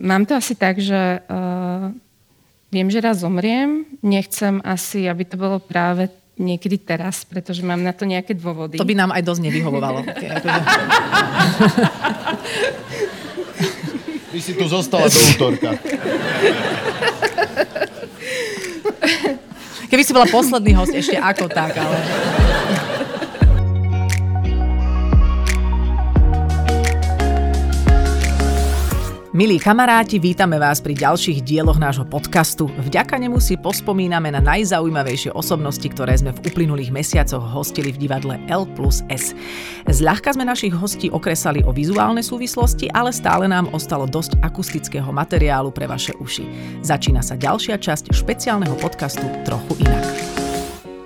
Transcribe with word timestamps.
mám 0.00 0.24
to 0.24 0.34
asi 0.34 0.56
tak, 0.56 0.80
že 0.80 1.20
uh, 1.20 1.92
viem, 2.72 2.88
že 2.88 3.04
raz 3.04 3.20
zomriem, 3.20 3.84
nechcem 4.00 4.60
asi, 4.64 5.04
aby 5.04 5.24
to 5.28 5.36
bolo 5.36 5.60
práve 5.60 6.08
niekedy 6.40 6.80
teraz, 6.80 7.28
pretože 7.28 7.60
mám 7.60 7.84
na 7.84 7.92
to 7.92 8.08
nejaké 8.08 8.32
dôvody. 8.32 8.80
To 8.80 8.88
by 8.88 8.96
nám 8.96 9.12
aj 9.12 9.22
dosť 9.22 9.40
nevyhovovalo. 9.44 10.00
Ty 14.30 14.38
si 14.38 14.54
tu 14.56 14.64
zostala 14.70 15.10
do 15.10 15.20
útorka. 15.36 15.76
Keby 19.90 20.02
si 20.06 20.14
bola 20.14 20.30
posledný 20.30 20.78
host, 20.78 20.94
ešte 20.94 21.18
ako 21.18 21.50
tak, 21.50 21.74
ale... 21.76 21.98
Milí 29.30 29.62
kamaráti, 29.62 30.18
vítame 30.18 30.58
vás 30.58 30.82
pri 30.82 30.90
ďalších 30.90 31.46
dieloch 31.46 31.78
nášho 31.78 32.02
podcastu. 32.02 32.66
Vďaka 32.66 33.14
nemu 33.14 33.38
si 33.38 33.54
pospomíname 33.54 34.26
na 34.34 34.42
najzaujímavejšie 34.42 35.30
osobnosti, 35.38 35.86
ktoré 35.86 36.18
sme 36.18 36.34
v 36.34 36.50
uplynulých 36.50 36.90
mesiacoch 36.90 37.38
hostili 37.38 37.94
v 37.94 38.10
divadle 38.10 38.42
L 38.50 38.66
plus 38.74 39.06
S. 39.06 39.30
Zľahka 39.86 40.34
sme 40.34 40.50
našich 40.50 40.74
hostí 40.74 41.14
okresali 41.14 41.62
o 41.62 41.70
vizuálne 41.70 42.26
súvislosti, 42.26 42.90
ale 42.90 43.14
stále 43.14 43.46
nám 43.46 43.70
ostalo 43.70 44.10
dosť 44.10 44.42
akustického 44.42 45.14
materiálu 45.14 45.70
pre 45.70 45.86
vaše 45.86 46.10
uši. 46.18 46.82
Začína 46.82 47.22
sa 47.22 47.38
ďalšia 47.38 47.78
časť 47.78 48.10
špeciálneho 48.10 48.74
podcastu 48.82 49.30
Trochu 49.46 49.78
inak. 49.78 50.10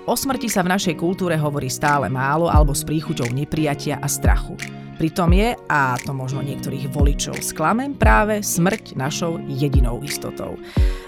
O 0.09 0.17
smrti 0.17 0.49
sa 0.49 0.65
v 0.65 0.73
našej 0.73 0.97
kultúre 0.97 1.37
hovorí 1.37 1.69
stále 1.69 2.09
málo 2.09 2.49
alebo 2.49 2.73
s 2.73 2.81
príchuťou 2.81 3.29
neprijatia 3.29 4.01
a 4.01 4.09
strachu. 4.09 4.57
Pritom 4.95 5.27
je, 5.35 5.59
a 5.67 5.99
to 5.99 6.15
možno 6.15 6.39
niektorých 6.39 6.87
voličov 6.87 7.43
sklamem, 7.43 7.99
práve 7.99 8.39
smrť 8.39 8.95
našou 8.95 9.43
jedinou 9.43 9.99
istotou. 9.99 10.55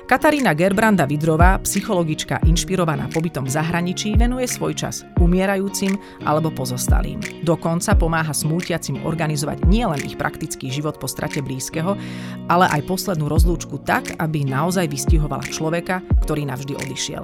Katarína 0.08 0.55
Gerbranda 0.55 1.04
Vidrová, 1.04 1.59
psychologička 1.64 2.39
inšpirovaná 2.48 3.11
pobytom 3.11 3.44
v 3.44 3.52
zahraničí, 3.52 4.16
venuje 4.16 4.48
svoj 4.48 4.72
čas 4.76 5.03
umierajúcim 5.20 6.00
alebo 6.23 6.48
pozostalým. 6.48 7.20
Dokonca 7.44 7.92
pomáha 8.00 8.31
smútiacim 8.31 9.03
organizovať 9.03 9.67
nielen 9.67 10.00
ich 10.08 10.16
praktický 10.16 10.72
život 10.72 10.95
po 10.95 11.11
strate 11.11 11.44
blízkeho, 11.44 12.00
ale 12.48 12.72
aj 12.72 12.88
poslednú 12.88 13.28
rozlúčku 13.28 13.83
tak, 13.83 14.16
aby 14.16 14.48
naozaj 14.48 14.88
vystihovala 14.88 15.44
človeka, 15.48 16.00
ktorý 16.23 16.48
navždy 16.48 16.76
odišiel. 16.88 17.23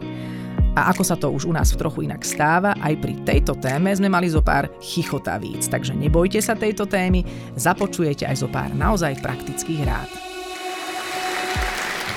A 0.74 0.90
ako 0.90 1.06
sa 1.06 1.14
to 1.14 1.30
už 1.30 1.46
u 1.46 1.54
nás 1.54 1.70
v 1.70 1.86
trochu 1.86 2.10
inak 2.10 2.26
stáva, 2.26 2.74
aj 2.82 2.98
pri 2.98 3.14
tejto 3.22 3.54
téme 3.62 3.94
sme 3.94 4.10
mali 4.10 4.26
zo 4.26 4.42
pár 4.42 4.74
chichotavíc, 4.82 5.70
takže 5.70 5.94
nebojte 5.94 6.42
sa 6.42 6.58
tejto 6.58 6.90
témy, 6.90 7.22
započujete 7.54 8.26
aj 8.26 8.42
zo 8.42 8.50
pár 8.50 8.74
naozaj 8.74 9.22
praktických 9.22 9.86
rád. 9.86 10.10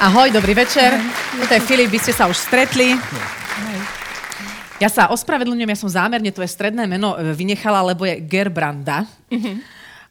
Ahoj, 0.00 0.32
dobrý 0.32 0.56
večer. 0.56 0.96
Toto 1.36 1.52
je 1.52 1.60
Filip, 1.68 1.92
vy 1.92 2.00
ste 2.00 2.16
sa 2.16 2.28
už 2.32 2.36
stretli. 2.36 2.96
Ja 4.80 4.88
sa 4.88 5.08
ospravedlňujem, 5.12 5.72
ja 5.72 5.78
som 5.80 5.92
zámerne 5.92 6.32
tvoje 6.32 6.52
stredné 6.52 6.84
meno 6.84 7.16
e, 7.16 7.32
vynechala, 7.32 7.80
lebo 7.92 8.04
je 8.04 8.20
Gerbranda. 8.24 9.08
Uh-huh. 9.32 9.56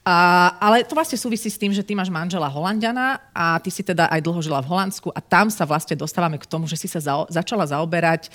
A, 0.05 0.53
ale 0.61 0.85
to 0.85 0.93
vlastne 0.93 1.17
súvisí 1.17 1.49
s 1.49 1.57
tým, 1.57 1.73
že 1.73 1.81
ty 1.81 1.97
máš 1.97 2.13
manžela 2.13 2.45
Holandiana 2.45 3.25
a 3.33 3.57
ty 3.57 3.73
si 3.73 3.81
teda 3.81 4.05
aj 4.05 4.21
dlho 4.21 4.37
žila 4.37 4.61
v 4.61 4.69
Holandsku 4.69 5.09
a 5.09 5.17
tam 5.17 5.49
sa 5.49 5.65
vlastne 5.65 5.97
dostávame 5.97 6.37
k 6.37 6.45
tomu, 6.45 6.69
že 6.69 6.77
si 6.77 6.85
sa 6.85 7.01
za, 7.01 7.25
začala 7.25 7.65
zaoberať 7.65 8.29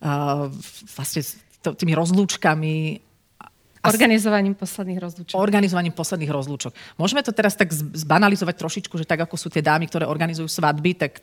uh, 0.00 0.48
vlastne 0.96 1.20
to, 1.60 1.76
tými 1.76 1.92
rozlúčkami 1.92 3.04
Organizovaním 3.86 4.54
posledných 4.58 4.98
rozlúčok. 4.98 5.34
Organizovaním 5.38 5.94
posledných 5.94 6.32
rozlúčok. 6.32 6.74
Môžeme 6.98 7.22
to 7.22 7.30
teraz 7.30 7.54
tak 7.54 7.70
zbanalizovať 7.70 8.58
trošičku, 8.58 8.98
že 8.98 9.06
tak 9.06 9.22
ako 9.22 9.38
sú 9.38 9.46
tie 9.46 9.62
dámy, 9.62 9.86
ktoré 9.86 10.10
organizujú 10.10 10.50
svadby, 10.50 10.98
tak 10.98 11.22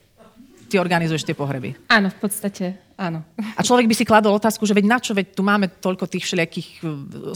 ty 0.74 0.82
organizuješ 0.82 1.22
tie 1.22 1.38
pohreby. 1.38 1.78
Áno, 1.86 2.10
v 2.10 2.18
podstate 2.18 2.74
áno. 2.98 3.22
A 3.54 3.62
človek 3.62 3.86
by 3.86 3.94
si 3.94 4.02
kladol 4.02 4.34
otázku, 4.34 4.66
že 4.66 4.74
veď 4.74 4.86
na 4.90 4.98
čo, 4.98 5.14
veď 5.14 5.38
tu 5.38 5.46
máme 5.46 5.70
toľko 5.70 6.10
tých 6.10 6.26
všelijakých 6.26 6.68
e, 6.82 6.84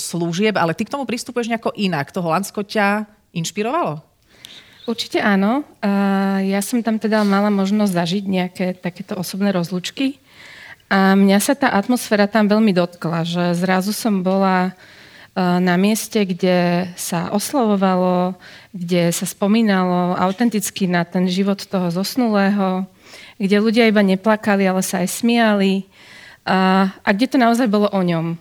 služieb, 0.03 0.59
ale 0.59 0.75
ty 0.75 0.83
k 0.83 0.91
tomu 0.91 1.07
pristupuješ 1.07 1.55
nejako 1.55 1.71
inak. 1.79 2.11
To 2.11 2.19
Holandsko 2.19 2.67
ťa 2.67 3.07
inšpirovalo? 3.31 4.03
Určite 4.89 5.21
áno. 5.21 5.69
Ja 6.41 6.65
som 6.65 6.81
tam 6.81 6.97
teda 6.97 7.21
mala 7.21 7.53
možnosť 7.53 7.93
zažiť 7.93 8.25
nejaké 8.25 8.67
takéto 8.73 9.21
osobné 9.21 9.53
rozlúčky. 9.53 10.17
A 10.89 11.13
mňa 11.13 11.39
sa 11.45 11.53
tá 11.53 11.69
atmosféra 11.77 12.25
tam 12.25 12.49
veľmi 12.49 12.73
dotkla, 12.73 13.21
že 13.29 13.53
zrazu 13.53 13.93
som 13.93 14.25
bola 14.25 14.73
e, 14.73 15.41
na 15.61 15.77
mieste, 15.77 16.25
kde 16.25 16.89
sa 16.97 17.29
oslavovalo, 17.29 18.41
kde 18.73 19.13
sa 19.13 19.29
spomínalo 19.29 20.17
autenticky 20.17 20.89
na 20.89 21.05
ten 21.05 21.29
život 21.29 21.61
toho 21.69 21.93
zosnulého, 21.93 22.89
kde 23.39 23.57
ľudia 23.63 23.87
iba 23.87 24.03
neplakali, 24.03 24.67
ale 24.67 24.83
sa 24.83 25.01
aj 25.01 25.23
smiali 25.23 25.87
a, 26.43 26.91
a 26.91 27.09
kde 27.15 27.27
to 27.31 27.39
naozaj 27.39 27.71
bolo 27.71 27.87
o 27.89 28.01
ňom. 28.03 28.35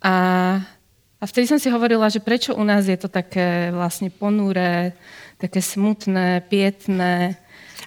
A, 0.00 0.14
a 1.20 1.24
vtedy 1.26 1.50
som 1.50 1.58
si 1.58 1.68
hovorila, 1.68 2.08
že 2.08 2.22
prečo 2.22 2.54
u 2.54 2.64
nás 2.64 2.86
je 2.86 2.96
to 2.96 3.10
také 3.10 3.74
vlastne 3.74 4.08
ponúre, 4.08 4.94
také 5.36 5.58
smutné, 5.60 6.46
pietné, 6.48 7.36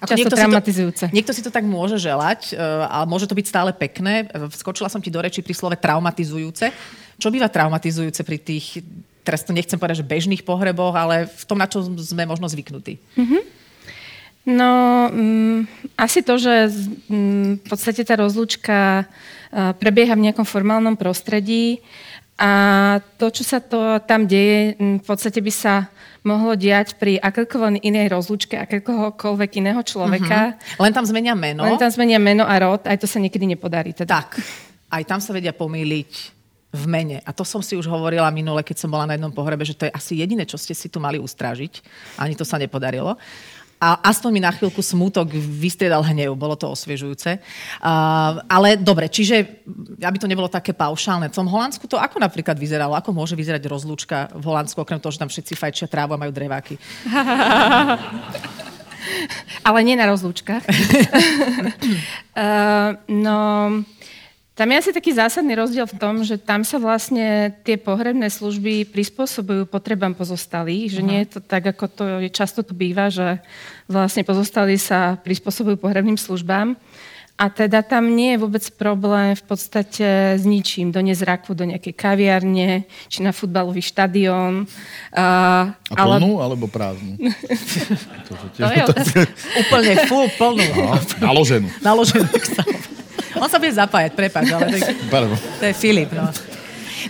ako 0.02 0.10
často 0.10 0.20
niekto 0.20 0.36
traumatizujúce. 0.36 1.04
Si 1.06 1.10
to, 1.10 1.16
niekto 1.16 1.32
si 1.32 1.42
to 1.42 1.54
tak 1.54 1.64
môže 1.64 1.96
želať, 2.02 2.58
ale 2.86 3.06
môže 3.08 3.30
to 3.30 3.38
byť 3.38 3.46
stále 3.46 3.70
pekné. 3.72 4.26
Skočila 4.52 4.90
som 4.90 5.00
ti 5.00 5.08
do 5.08 5.22
reči 5.22 5.40
pri 5.40 5.54
slove 5.54 5.78
traumatizujúce. 5.78 6.74
Čo 7.16 7.30
býva 7.30 7.46
traumatizujúce 7.46 8.26
pri 8.26 8.42
tých, 8.42 8.82
teraz 9.22 9.46
to 9.46 9.54
nechcem 9.54 9.78
povedať, 9.78 10.02
že 10.02 10.10
bežných 10.10 10.42
pohreboch, 10.42 10.98
ale 10.98 11.30
v 11.30 11.44
tom, 11.46 11.62
na 11.62 11.70
čo 11.70 11.80
sme 11.80 12.26
možno 12.26 12.50
zvyknutí? 12.50 12.98
Mm-hmm. 13.16 13.42
No, 14.44 15.08
um, 15.08 15.64
asi 15.96 16.20
to, 16.20 16.36
že 16.36 16.68
um, 17.08 17.56
v 17.56 17.64
podstate 17.64 18.04
tá 18.04 18.12
rozlúčka 18.20 19.08
uh, 19.08 19.72
prebieha 19.80 20.12
v 20.12 20.28
nejakom 20.28 20.44
formálnom 20.44 21.00
prostredí 21.00 21.80
a 22.36 23.00
to, 23.16 23.32
čo 23.32 23.40
sa 23.40 23.64
to 23.64 23.96
tam 24.04 24.28
deje, 24.28 24.76
um, 24.76 25.00
v 25.00 25.04
podstate 25.04 25.40
by 25.40 25.48
sa 25.48 25.88
mohlo 26.28 26.52
diať 26.60 27.00
pri 27.00 27.16
akékoľvek 27.24 27.88
inej 27.88 28.12
rozlúčke 28.12 28.60
akéhokoľvek 28.60 29.50
iného 29.64 29.80
človeka. 29.80 30.56
Uh-huh. 30.56 30.82
Len 30.84 30.92
tam 30.92 31.08
zmenia 31.08 31.32
meno. 31.32 31.64
Len 31.64 31.80
tam 31.80 31.88
zmenia 31.88 32.20
meno 32.20 32.44
a 32.44 32.54
rod, 32.60 32.84
aj 32.84 33.00
to 33.00 33.08
sa 33.08 33.16
niekedy 33.20 33.48
nepodarí. 33.48 33.96
Teda. 33.96 34.28
Tak, 34.28 34.44
aj 34.92 35.02
tam 35.08 35.24
sa 35.24 35.32
vedia 35.32 35.56
pomýliť 35.56 36.12
v 36.74 36.84
mene. 36.90 37.16
A 37.24 37.30
to 37.32 37.46
som 37.46 37.64
si 37.64 37.78
už 37.78 37.86
hovorila 37.86 38.28
minule, 38.34 38.60
keď 38.60 38.76
som 38.82 38.92
bola 38.92 39.08
na 39.08 39.14
jednom 39.14 39.32
pohrebe, 39.32 39.62
že 39.62 39.78
to 39.78 39.86
je 39.86 39.94
asi 39.94 40.20
jediné, 40.20 40.42
čo 40.42 40.58
ste 40.58 40.74
si 40.74 40.90
tu 40.90 40.98
mali 40.98 41.22
ustrážiť. 41.22 41.80
Ani 42.18 42.34
to 42.36 42.42
sa 42.44 42.60
nepodarilo 42.60 43.16
a 43.80 44.00
aspoň 44.10 44.30
mi 44.32 44.40
na 44.40 44.52
chvíľku 44.54 44.80
smútok 44.80 45.34
vystriedal 45.34 46.02
hnev, 46.02 46.34
bolo 46.34 46.56
to 46.56 46.70
osviežujúce. 46.70 47.38
Uh, 47.82 48.40
ale 48.48 48.80
dobre, 48.80 49.10
čiže 49.10 49.64
aby 50.00 50.16
to 50.16 50.30
nebolo 50.30 50.48
také 50.48 50.72
paušálne, 50.72 51.28
v 51.28 51.36
tom 51.36 51.50
Holandsku 51.50 51.84
to 51.90 52.00
ako 52.00 52.18
napríklad 52.18 52.56
vyzeralo? 52.56 52.96
Ako 52.96 53.12
môže 53.12 53.36
vyzerať 53.36 53.64
rozlúčka 53.68 54.32
v 54.32 54.44
Holandsku, 54.44 54.80
okrem 54.80 55.00
toho, 55.00 55.12
že 55.12 55.20
tam 55.20 55.30
všetci 55.30 55.54
fajčia 55.54 55.86
trávu 55.90 56.16
a 56.16 56.20
majú 56.20 56.32
dreváky? 56.32 56.78
ale 59.68 59.78
nie 59.84 59.96
na 59.96 60.08
rozlúčkach. 60.08 60.64
uh, 62.36 62.90
no, 63.26 63.38
tam 64.54 64.70
je 64.70 64.78
asi 64.78 64.90
taký 64.94 65.10
zásadný 65.10 65.58
rozdiel 65.58 65.82
v 65.82 65.98
tom, 65.98 66.22
že 66.22 66.38
tam 66.38 66.62
sa 66.62 66.78
vlastne 66.78 67.50
tie 67.66 67.74
pohrebné 67.74 68.30
služby 68.30 68.86
prispôsobujú 68.86 69.66
potrebám 69.66 70.14
pozostalých, 70.14 70.94
že 70.94 71.02
nie 71.02 71.26
je 71.26 71.38
to 71.38 71.40
tak, 71.42 71.74
ako 71.74 71.84
to 71.90 72.02
je, 72.22 72.30
často 72.30 72.62
tu 72.62 72.70
býva, 72.70 73.10
že 73.10 73.42
vlastne 73.90 74.22
pozostalí 74.22 74.78
sa 74.78 75.18
prispôsobujú 75.26 75.74
pohrebným 75.74 76.14
službám. 76.14 76.78
A 77.34 77.50
teda 77.50 77.82
tam 77.82 78.14
nie 78.14 78.38
je 78.38 78.46
vôbec 78.46 78.62
problém 78.78 79.34
v 79.34 79.42
podstate 79.42 80.38
s 80.38 80.46
ničím. 80.46 80.94
Doniesť 80.94 81.26
raku 81.26 81.50
do 81.58 81.66
nejakej 81.66 81.90
kaviarne, 81.90 82.86
či 83.10 83.26
na 83.26 83.34
futbalový 83.34 83.82
štadión. 83.82 84.70
A, 85.10 85.26
a 85.74 85.94
plnú 85.98 86.38
ale... 86.38 86.46
alebo 86.46 86.70
prázdnu? 86.70 87.18
to, 88.30 88.32
to 88.54 88.70
je 89.18 89.26
úplne 89.66 89.92
full, 90.06 90.30
plnú. 90.38 90.62
Naloženú. 91.18 91.66
Naloženú. 91.82 92.30
On 93.38 93.50
sa 93.50 93.58
bude 93.58 93.74
zapájať, 93.74 94.12
prepáč, 94.14 94.50
ale 94.54 94.70
to, 94.78 95.36
to 95.60 95.64
je 95.66 95.74
Filip. 95.74 96.10
No. 96.14 96.30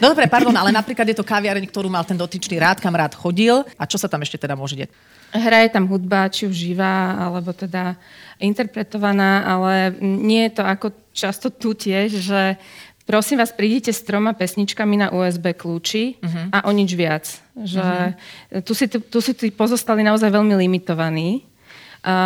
No 0.03 0.11
dobre, 0.11 0.27
pardon, 0.27 0.55
ale 0.55 0.75
napríklad 0.75 1.07
je 1.07 1.19
to 1.19 1.27
kaviareň, 1.27 1.71
ktorú 1.71 1.87
mal 1.87 2.03
ten 2.03 2.19
dotyčný 2.19 2.59
rád, 2.59 2.83
kam 2.83 2.95
rád 2.95 3.15
chodil. 3.15 3.63
A 3.79 3.87
čo 3.87 4.01
sa 4.01 4.11
tam 4.11 4.23
ešte 4.27 4.41
teda 4.41 4.59
môže 4.59 4.75
deť? 4.75 4.91
Hraje 5.35 5.69
tam 5.75 5.91
hudba, 5.91 6.31
či 6.31 6.47
už 6.47 6.55
živá, 6.55 7.19
alebo 7.19 7.51
teda 7.51 7.99
interpretovaná, 8.39 9.43
ale 9.47 9.95
nie 10.03 10.47
je 10.47 10.53
to 10.59 10.63
ako 10.63 10.87
často 11.11 11.51
tu 11.51 11.75
tiež, 11.75 12.23
že 12.23 12.59
prosím 13.07 13.43
vás, 13.43 13.51
prídite 13.55 13.91
s 13.91 14.03
troma 14.03 14.35
pesničkami 14.35 14.95
na 14.99 15.09
USB 15.11 15.55
kľúči 15.55 16.19
uh-huh. 16.23 16.55
a 16.55 16.59
o 16.67 16.71
nič 16.71 16.91
viac. 16.95 17.25
Že 17.55 17.83
uh-huh. 17.83 18.63
tu, 18.63 18.73
si, 18.75 18.87
tu, 18.91 18.99
tu 19.03 19.19
si 19.23 19.33
pozostali 19.55 20.03
naozaj 20.03 20.31
veľmi 20.31 20.55
limitovaní. 20.59 21.47
A, 22.05 22.17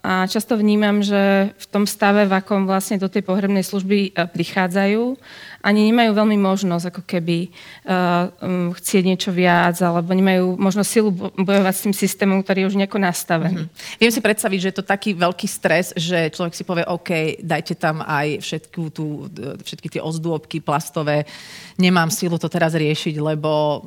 a 0.00 0.24
často 0.24 0.56
vnímam, 0.56 1.04
že 1.04 1.52
v 1.52 1.66
tom 1.68 1.84
stave, 1.84 2.24
v 2.24 2.32
akom 2.32 2.64
vlastne 2.64 2.96
do 2.96 3.12
tej 3.12 3.20
pohrebnej 3.20 3.60
služby 3.60 3.98
e, 4.08 4.24
prichádzajú 4.24 5.20
ani 5.58 5.90
nemajú 5.90 6.14
veľmi 6.14 6.38
možnosť 6.38 6.84
ako 6.94 7.02
keby 7.02 7.50
uh, 7.50 8.30
um, 8.38 8.70
chcieť 8.70 9.02
niečo 9.02 9.30
viac, 9.34 9.74
alebo 9.82 10.14
nemajú 10.14 10.54
možnosť 10.54 10.88
silu 10.88 11.10
bojovať 11.34 11.74
s 11.74 11.84
tým 11.84 11.94
systémom, 11.94 12.38
ktorý 12.46 12.62
je 12.62 12.68
už 12.70 12.78
nejako 12.78 13.02
nastavený. 13.02 13.66
Mm-hmm. 13.66 13.98
Viem 13.98 14.12
si 14.14 14.20
predstaviť, 14.22 14.58
že 14.62 14.68
je 14.70 14.76
to 14.78 14.86
taký 14.86 15.18
veľký 15.18 15.46
stres, 15.50 15.90
že 15.98 16.30
človek 16.30 16.54
si 16.54 16.62
povie, 16.62 16.86
OK, 16.86 17.42
dajte 17.42 17.74
tam 17.74 18.06
aj 18.06 18.38
všetku 18.38 18.80
tú, 18.94 19.26
všetky 19.66 19.98
tie 19.98 20.02
ozdôbky 20.02 20.62
plastové, 20.62 21.26
nemám 21.74 22.06
silu 22.14 22.38
to 22.38 22.46
teraz 22.46 22.78
riešiť, 22.78 23.18
lebo 23.18 23.82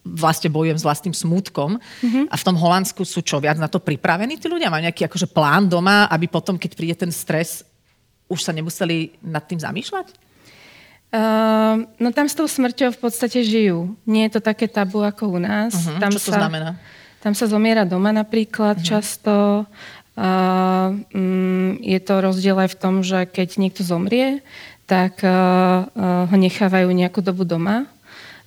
vlastne 0.00 0.48
bojujem 0.48 0.80
s 0.80 0.86
vlastným 0.88 1.12
smútkom. 1.12 1.76
Mm-hmm. 1.76 2.24
A 2.32 2.34
v 2.40 2.46
tom 2.46 2.56
Holandsku 2.56 3.04
sú 3.04 3.20
čo, 3.20 3.36
viac 3.36 3.60
na 3.60 3.68
to 3.68 3.84
pripravení 3.84 4.40
tí 4.40 4.48
ľudia? 4.48 4.72
Majú 4.72 4.88
nejaký 4.88 5.04
akože 5.04 5.28
plán 5.28 5.68
doma, 5.68 6.08
aby 6.08 6.24
potom, 6.24 6.56
keď 6.56 6.70
príde 6.72 6.96
ten 6.96 7.12
stres, 7.12 7.68
už 8.32 8.40
sa 8.40 8.56
nemuseli 8.56 9.20
nad 9.28 9.44
tým 9.44 9.60
zamýšľať? 9.60 10.31
Uh, 11.12 11.84
no 12.00 12.08
tam 12.08 12.24
s 12.24 12.32
tou 12.32 12.48
smrťou 12.48 12.96
v 12.96 13.00
podstate 13.04 13.44
žijú. 13.44 13.92
Nie 14.08 14.32
je 14.32 14.40
to 14.40 14.40
také 14.40 14.64
tabu 14.64 15.04
ako 15.04 15.36
u 15.36 15.38
nás. 15.44 15.76
Uh-huh. 15.76 16.00
Tam 16.00 16.08
Čo 16.08 16.18
to 16.18 16.32
sa, 16.32 16.48
znamená? 16.48 16.80
Tam 17.20 17.36
sa 17.36 17.44
zomiera 17.44 17.84
doma 17.84 18.16
napríklad 18.16 18.80
uh-huh. 18.80 18.88
často. 18.96 19.68
Uh, 20.16 20.96
um, 21.12 21.76
je 21.84 22.00
to 22.00 22.14
rozdiel 22.16 22.56
aj 22.56 22.72
v 22.72 22.78
tom, 22.80 22.94
že 23.04 23.28
keď 23.28 23.60
niekto 23.60 23.84
zomrie, 23.84 24.40
tak 24.88 25.20
uh, 25.20 25.84
uh, 25.92 26.24
ho 26.32 26.36
nechávajú 26.36 26.88
nejakú 26.88 27.20
dobu 27.20 27.44
doma 27.44 27.92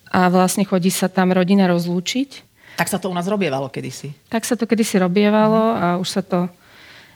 a 0.10 0.26
vlastne 0.34 0.66
chodí 0.66 0.90
sa 0.90 1.06
tam 1.06 1.38
rodina 1.38 1.70
rozlúčiť. 1.70 2.42
Tak 2.82 2.90
sa 2.90 2.98
to 2.98 3.14
u 3.14 3.16
nás 3.16 3.30
robievalo 3.30 3.70
kedysi. 3.70 4.10
Tak 4.28 4.42
sa 4.42 4.58
to 4.58 4.66
kedysi 4.66 4.98
robievalo 4.98 5.74
a 5.78 5.86
už 6.02 6.10
sa 6.10 6.22
to 6.26 6.50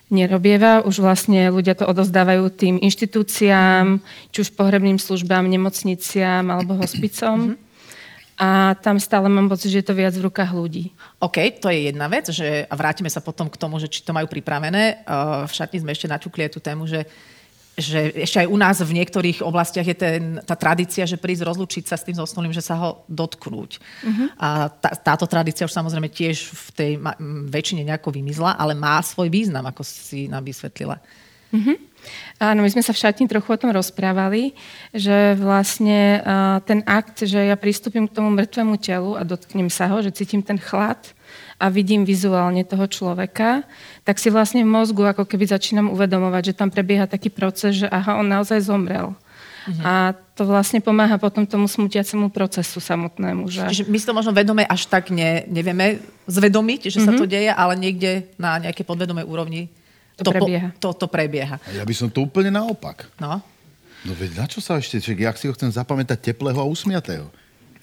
nerobieva. 0.10 0.84
Už 0.84 1.00
vlastne 1.02 1.54
ľudia 1.54 1.78
to 1.78 1.86
odozdávajú 1.86 2.50
tým 2.54 2.76
inštitúciám, 2.82 4.02
či 4.34 4.38
už 4.42 4.54
pohrebným 4.58 4.98
službám, 4.98 5.46
nemocniciam 5.46 6.46
alebo 6.50 6.78
hospicom. 6.78 7.56
A 8.40 8.72
tam 8.80 9.04
stále 9.04 9.28
mám 9.28 9.52
pocit, 9.52 9.68
že 9.68 9.84
je 9.84 9.88
to 9.92 10.00
viac 10.00 10.16
v 10.16 10.32
rukách 10.32 10.56
ľudí. 10.56 10.96
OK, 11.20 11.60
to 11.60 11.68
je 11.68 11.92
jedna 11.92 12.08
vec, 12.08 12.32
že, 12.32 12.64
a 12.64 12.74
vrátime 12.80 13.12
sa 13.12 13.20
potom 13.20 13.52
k 13.52 13.60
tomu, 13.60 13.84
že 13.84 13.92
či 13.92 14.00
to 14.00 14.16
majú 14.16 14.32
pripravené. 14.32 15.04
V 15.44 15.52
šatni 15.52 15.84
sme 15.84 15.92
ešte 15.92 16.08
naťukli 16.08 16.48
tú 16.48 16.64
tému, 16.64 16.88
že 16.88 17.04
že 17.80 18.14
ešte 18.14 18.44
aj 18.44 18.48
u 18.52 18.58
nás 18.60 18.78
v 18.84 18.96
niektorých 19.00 19.42
oblastiach 19.42 19.88
je 19.88 19.98
ten, 19.98 20.22
tá 20.44 20.54
tradícia, 20.54 21.08
že 21.08 21.18
prísť 21.18 21.48
rozlučiť 21.48 21.84
sa 21.90 21.96
s 21.96 22.06
tým 22.06 22.20
zosnulým, 22.20 22.54
že 22.54 22.62
sa 22.62 22.76
ho 22.78 22.90
dotknúť. 23.08 23.72
Uh-huh. 23.80 24.28
A 24.38 24.70
tá, 24.70 25.16
táto 25.16 25.26
tradícia 25.26 25.66
už 25.66 25.74
samozrejme 25.74 26.12
tiež 26.12 26.52
v 26.54 26.70
tej 26.76 26.92
ma, 27.00 27.16
väčšine 27.50 27.88
nejako 27.88 28.14
vymizla, 28.14 28.60
ale 28.60 28.78
má 28.78 29.00
svoj 29.02 29.32
význam, 29.32 29.66
ako 29.66 29.82
si 29.82 30.30
nám 30.30 30.46
vysvetlila. 30.46 31.02
Uh-huh. 31.50 31.76
Áno, 32.40 32.64
my 32.64 32.70
sme 32.72 32.80
sa 32.80 32.96
v 32.96 33.02
šatni 33.04 33.28
trochu 33.28 33.52
o 33.52 33.60
tom 33.60 33.76
rozprávali, 33.76 34.56
že 34.96 35.36
vlastne 35.36 36.24
ten 36.64 36.80
akt, 36.88 37.28
že 37.28 37.36
ja 37.36 37.60
pristúpim 37.60 38.08
k 38.08 38.16
tomu 38.16 38.32
mŕtvemu 38.32 38.76
telu 38.80 39.12
a 39.20 39.28
dotknem 39.28 39.68
sa 39.68 39.92
ho, 39.92 40.00
že 40.00 40.16
cítim 40.16 40.40
ten 40.40 40.56
chlad, 40.56 41.00
a 41.60 41.68
vidím 41.68 42.08
vizuálne 42.08 42.64
toho 42.64 42.88
človeka, 42.88 43.68
tak 44.08 44.16
si 44.16 44.32
vlastne 44.32 44.64
v 44.64 44.72
mozgu 44.72 45.04
ako 45.12 45.28
keby 45.28 45.44
začínam 45.52 45.92
uvedomovať, 45.92 46.56
že 46.56 46.58
tam 46.58 46.72
prebieha 46.72 47.04
taký 47.04 47.28
proces, 47.28 47.84
že 47.84 47.88
aha, 47.92 48.16
on 48.16 48.32
naozaj 48.32 48.64
zomrel. 48.64 49.12
Uh-huh. 49.12 49.84
A 49.84 50.16
to 50.40 50.48
vlastne 50.48 50.80
pomáha 50.80 51.20
potom 51.20 51.44
tomu 51.44 51.68
smutiacemu 51.68 52.32
procesu 52.32 52.80
samotnému. 52.80 53.52
Že... 53.52 53.68
Čiže 53.76 53.86
my 53.92 53.98
si 54.00 54.08
to 54.08 54.16
možno 54.16 54.32
vedome 54.32 54.64
až 54.64 54.88
tak 54.88 55.12
ne, 55.12 55.44
nevieme 55.52 56.00
zvedomiť, 56.32 56.88
že 56.88 57.04
uh-huh. 57.04 57.08
sa 57.12 57.20
to 57.20 57.28
mhm. 57.28 57.32
deje, 57.36 57.52
ale 57.52 57.74
niekde 57.76 58.12
na 58.40 58.56
nejakej 58.64 58.88
podvedomej 58.88 59.28
úrovni 59.28 59.68
to, 60.20 60.30
to 60.30 60.32
prebieha. 60.36 60.70
Po, 60.70 60.80
to, 60.80 60.90
to 60.94 61.08
prebieha. 61.08 61.56
Ja 61.74 61.84
by 61.88 61.94
som 61.96 62.08
to 62.12 62.28
úplne 62.28 62.52
naopak. 62.52 63.08
No. 63.18 63.40
No 64.04 64.12
veď 64.16 64.32
na 64.40 64.46
čo 64.48 64.64
sa 64.64 64.80
ešte, 64.80 65.04
čak, 65.04 65.20
jak 65.20 65.36
si 65.36 65.48
ho 65.48 65.54
chcem 65.56 65.72
zapamätať 65.72 66.32
teplého 66.32 66.60
a 66.60 66.68
usmiatého? 66.68 67.28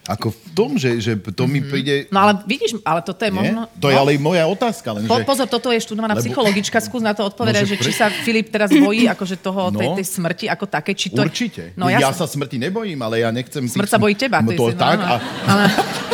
Ako 0.06 0.31
v 0.31 0.49
tom, 0.55 0.71
že, 0.79 1.03
že 1.03 1.19
to 1.19 1.50
mi 1.50 1.59
mhm. 1.59 1.67
príde... 1.67 1.94
No 2.15 2.23
ale 2.23 2.38
vidíš, 2.47 2.79
ale 2.87 3.03
toto 3.03 3.27
je 3.27 3.35
Nie? 3.35 3.38
možno... 3.43 3.61
To 3.83 3.91
je 3.91 3.97
no. 3.99 4.03
ale 4.06 4.11
moja 4.23 4.47
otázka. 4.47 4.94
Len, 4.94 5.03
po, 5.11 5.19
že... 5.19 5.27
Pozor, 5.27 5.47
toto 5.50 5.75
je 5.75 5.83
študovaná 5.83 6.15
Lebo... 6.15 6.23
psychologička, 6.23 6.79
skús 6.79 7.03
na 7.03 7.11
to 7.11 7.27
odpovedať, 7.27 7.67
no, 7.67 7.69
že, 7.69 7.75
že 7.75 7.77
pre... 7.83 7.85
či 7.91 7.93
sa 7.93 8.06
Filip 8.23 8.47
teraz 8.55 8.71
bojí 8.71 9.11
akože 9.19 9.37
toho, 9.43 9.75
no, 9.75 9.83
tej, 9.83 9.88
tej 9.99 10.06
smrti 10.06 10.47
ako 10.47 10.65
také. 10.71 10.94
Či 10.94 11.11
to... 11.11 11.27
Určite. 11.27 11.75
No, 11.75 11.91
ja, 11.91 11.99
ja 11.99 12.15
sa 12.15 12.31
smrti 12.31 12.55
nebojím, 12.62 13.03
ale 13.03 13.27
ja 13.27 13.35
nechcem... 13.35 13.67
Smrť 13.67 13.91
sa 13.91 13.99
bojí 13.99 14.15
teba. 14.15 14.38
No, 14.47 14.55
to, 14.55 14.71
tak, 14.79 14.99
no. 15.03 15.11
a... 15.11 15.15
ale... 15.50 15.65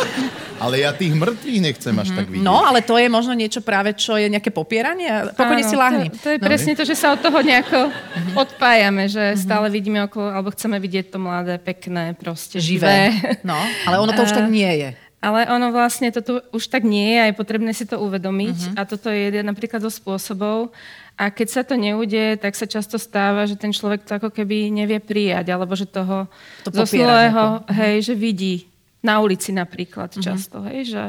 Ale 0.63 0.79
ja 0.79 0.95
tých 0.95 1.11
mŕtvych 1.11 1.59
nechcem 1.59 1.95
až 1.99 2.15
tak 2.15 2.31
vidieť. 2.31 2.47
No, 2.47 2.63
ale 2.63 2.87
to 2.87 2.95
je 2.95 3.11
možno 3.11 3.35
niečo 3.35 3.59
práve, 3.59 3.99
čo 3.99 4.15
je 4.15 4.31
nejaké 4.31 4.55
popieranie. 4.55 5.35
Pokojne 5.35 5.67
si 5.67 5.75
láhni. 5.75 6.07
To, 6.15 6.23
to 6.23 6.29
je 6.31 6.39
no. 6.39 6.47
presne 6.47 6.73
to, 6.79 6.87
že 6.87 6.95
sa 6.95 7.19
od 7.19 7.21
toho 7.21 7.43
nejako 7.43 7.91
uh-huh. 7.91 8.47
odpájame, 8.47 9.11
že 9.11 9.35
uh-huh. 9.35 9.43
stále 9.43 9.67
vidíme 9.75 10.07
okolo, 10.07 10.31
alebo 10.31 10.55
chceme 10.55 10.79
vidieť 10.79 11.11
to 11.11 11.19
mladé, 11.19 11.59
pekné, 11.59 12.15
proste 12.15 12.63
živé. 12.63 13.11
živé. 13.11 13.43
No, 13.43 13.59
ale 13.91 13.99
ono 13.99 14.15
to 14.15 14.23
už 14.23 14.39
tak 14.39 14.47
nie 14.47 14.71
je. 14.79 14.91
Ale 15.23 15.47
ono 15.51 15.71
vlastne 15.71 16.11
toto 16.11 16.43
už 16.51 16.67
tak 16.67 16.83
nie 16.83 17.15
je 17.15 17.19
a 17.23 17.27
je 17.31 17.39
potrebné 17.39 17.71
si 17.75 17.87
to 17.87 17.99
uvedomiť. 17.99 18.59
Uh-huh. 18.59 18.79
A 18.79 18.87
toto 18.87 19.11
je 19.11 19.31
jeden 19.35 19.51
napríklad 19.51 19.83
zo 19.83 19.91
spôsobov. 19.91 20.71
A 21.19 21.29
keď 21.31 21.49
sa 21.51 21.63
to 21.63 21.79
neudeje, 21.79 22.41
tak 22.41 22.57
sa 22.57 22.67
často 22.67 22.97
stáva, 22.99 23.47
že 23.47 23.55
ten 23.59 23.71
človek 23.71 24.03
to 24.03 24.17
ako 24.17 24.33
keby 24.33 24.73
nevie 24.73 24.99
prijať, 24.99 25.53
alebo 25.53 25.77
že 25.77 25.87
toho 25.87 26.27
to 26.67 26.73
zosnulého, 26.73 27.63
hej, 27.69 28.11
že 28.11 28.15
vidí 28.17 28.72
na 29.03 29.21
ulici 29.21 29.51
napríklad 29.51 30.15
uh-huh. 30.15 30.25
často, 30.25 30.63
hej, 30.71 30.95
že, 30.95 31.05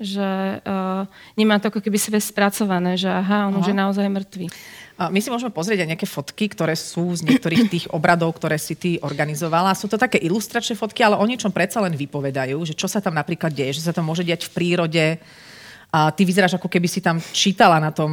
že 0.00 0.28
uh, 0.64 1.04
nemá 1.36 1.60
to 1.60 1.68
ako 1.68 1.84
keby 1.84 2.00
sebe 2.00 2.18
spracované, 2.18 2.96
že 2.96 3.12
aha, 3.12 3.46
on 3.46 3.54
uh-huh. 3.54 3.62
už 3.62 3.70
je 3.70 3.76
naozaj 3.76 4.08
mŕtvý. 4.08 4.46
My 4.96 5.20
si 5.20 5.28
môžeme 5.28 5.52
pozrieť 5.52 5.84
aj 5.84 5.90
nejaké 5.92 6.08
fotky, 6.08 6.48
ktoré 6.48 6.72
sú 6.72 7.12
z 7.12 7.20
niektorých 7.28 7.68
tých 7.72 7.86
obradov, 7.92 8.32
ktoré 8.40 8.56
si 8.56 8.72
ty 8.80 8.96
organizovala. 9.04 9.76
Sú 9.76 9.92
to 9.92 10.00
také 10.00 10.16
ilustračné 10.24 10.72
fotky, 10.72 11.04
ale 11.04 11.20
o 11.20 11.28
niečom 11.28 11.52
predsa 11.52 11.84
len 11.84 11.92
vypovedajú, 11.92 12.56
že 12.64 12.72
čo 12.72 12.88
sa 12.88 13.04
tam 13.04 13.12
napríklad 13.12 13.52
deje, 13.52 13.76
že 13.76 13.84
sa 13.84 13.92
to 13.92 14.00
môže 14.00 14.24
diať 14.24 14.48
v 14.48 14.54
prírode, 14.56 15.04
a 15.96 16.12
ty 16.12 16.28
vyzeráš, 16.28 16.60
ako 16.60 16.68
keby 16.68 16.92
si 16.92 17.00
tam 17.00 17.16
čítala 17.32 17.80
na 17.80 17.88
tom 17.88 18.12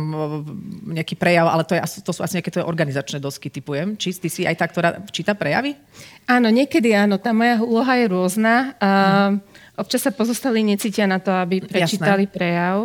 nejaký 0.88 1.19
prejav, 1.19 1.51
ale 1.51 1.68
to, 1.68 1.75
je, 1.75 1.83
to 2.00 2.15
sú 2.15 2.24
asi 2.24 2.39
nejaké 2.39 2.47
tvoje 2.47 2.63
organizačné 2.63 3.19
dosky, 3.19 3.51
typujem. 3.51 4.00
Či 4.00 4.24
ty 4.24 4.31
si 4.31 4.47
aj 4.47 4.56
tá, 4.56 4.71
ktorá 4.71 5.03
číta 5.12 5.35
prejavy? 5.35 5.75
Áno, 6.24 6.47
niekedy 6.47 6.95
áno. 6.95 7.19
Tá 7.19 7.35
moja 7.35 7.59
úloha 7.59 8.00
je 8.00 8.06
rôzna. 8.07 8.80
A 8.80 8.91
občas 9.74 10.06
sa 10.06 10.12
pozostali 10.14 10.62
necítia 10.62 11.10
na 11.10 11.18
to, 11.18 11.34
aby 11.34 11.64
prečítali 11.66 12.30
Jasné. 12.30 12.36
prejav, 12.36 12.78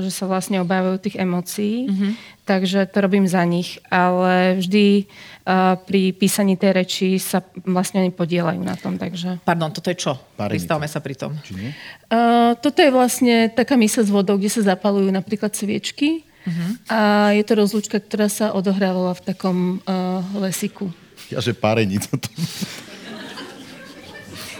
že 0.00 0.10
sa 0.10 0.24
vlastne 0.24 0.64
obávajú 0.64 0.96
tých 1.00 1.20
emócií. 1.20 1.88
Mm-hmm 1.88 2.12
takže 2.44 2.86
to 2.90 2.98
robím 3.00 3.26
za 3.30 3.44
nich, 3.46 3.78
ale 3.86 4.58
vždy 4.58 5.06
uh, 5.06 5.78
pri 5.78 6.12
písaní 6.12 6.58
tej 6.58 6.72
reči 6.74 7.08
sa 7.22 7.42
vlastne 7.62 8.02
oni 8.02 8.10
podielajú 8.10 8.60
na 8.62 8.74
tom. 8.74 8.98
Takže... 8.98 9.42
Pardon, 9.46 9.70
toto 9.70 9.90
je 9.90 9.98
čo? 9.98 10.12
Pristavme 10.36 10.90
sa 10.90 10.98
pri 10.98 11.14
tom. 11.14 11.38
Či 11.38 11.52
nie? 11.54 11.70
Uh, 12.10 12.58
toto 12.58 12.82
je 12.82 12.90
vlastne 12.90 13.48
taká 13.54 13.78
mise 13.78 14.02
s 14.02 14.10
vodou, 14.10 14.36
kde 14.38 14.50
sa 14.50 14.74
zapalujú 14.74 15.08
napríklad 15.14 15.54
sviečky 15.54 16.26
uh-huh. 16.26 16.70
a 16.90 16.98
je 17.38 17.44
to 17.46 17.54
rozlúčka, 17.54 18.02
ktorá 18.02 18.26
sa 18.26 18.50
odohrávala 18.50 19.14
v 19.14 19.22
takom 19.22 19.58
uh, 19.86 20.20
lesiku. 20.42 20.90
Ja, 21.30 21.38
že 21.38 21.54
parenica. 21.54 22.10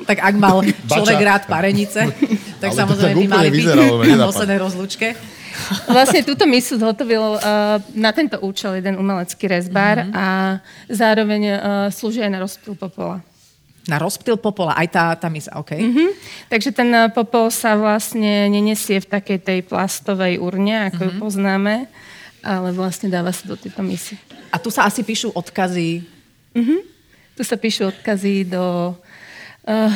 Tak 0.07 0.19
ak 0.21 0.35
mal 0.37 0.61
človek 0.93 1.19
rád 1.21 1.43
parenice, 1.47 2.07
tak 2.63 2.71
Ale 2.75 2.79
samozrejme 2.79 3.27
by 3.27 3.29
mali 3.31 3.49
byť 3.51 3.67
na 4.19 4.27
poslednej 4.29 4.59
rozlúčke. 4.59 5.09
Vlastne 5.85 6.25
túto 6.25 6.49
misu 6.49 6.81
zhotovil 6.81 7.37
uh, 7.37 7.77
na 7.93 8.11
tento 8.11 8.41
účel 8.41 8.81
jeden 8.81 8.97
umelecký 8.97 9.47
rezbár 9.53 10.01
mm-hmm. 10.01 10.17
a 10.17 10.27
zároveň 10.89 11.43
uh, 11.45 11.57
slúži 11.93 12.25
aj 12.25 12.33
na 12.33 12.41
rozptyl 12.41 12.73
popola. 12.73 13.21
Na 13.85 13.99
rozptyl 13.99 14.39
popola, 14.39 14.79
aj 14.79 14.89
tá, 14.89 15.05
tá 15.19 15.29
misa, 15.29 15.53
OK. 15.59 15.77
Mm-hmm. 15.77 16.09
Takže 16.49 16.71
ten 16.73 16.89
uh, 16.89 17.13
popol 17.13 17.53
sa 17.53 17.77
vlastne 17.77 18.49
nenesie 18.49 19.03
v 19.03 19.11
takej 19.13 19.39
tej 19.45 19.59
plastovej 19.67 20.41
urne, 20.41 20.89
ako 20.89 21.05
mm-hmm. 21.05 21.13
ju 21.13 21.13
mhm. 21.13 21.21
poznáme, 21.21 21.75
ale 22.43 22.69
vlastne 22.73 23.13
dáva 23.13 23.31
sa 23.31 23.45
do 23.45 23.55
tejto 23.55 23.85
misy. 23.85 24.17
A 24.49 24.57
tu 24.57 24.73
sa 24.73 24.89
asi 24.89 25.05
píšu 25.05 25.37
odkazy? 25.37 26.01
Mm-hmm. 26.57 26.81
Tu 27.33 27.43
sa 27.45 27.57
píšu 27.61 27.93
odkazy 27.93 28.49
do, 28.49 28.97
uh, 28.97 29.12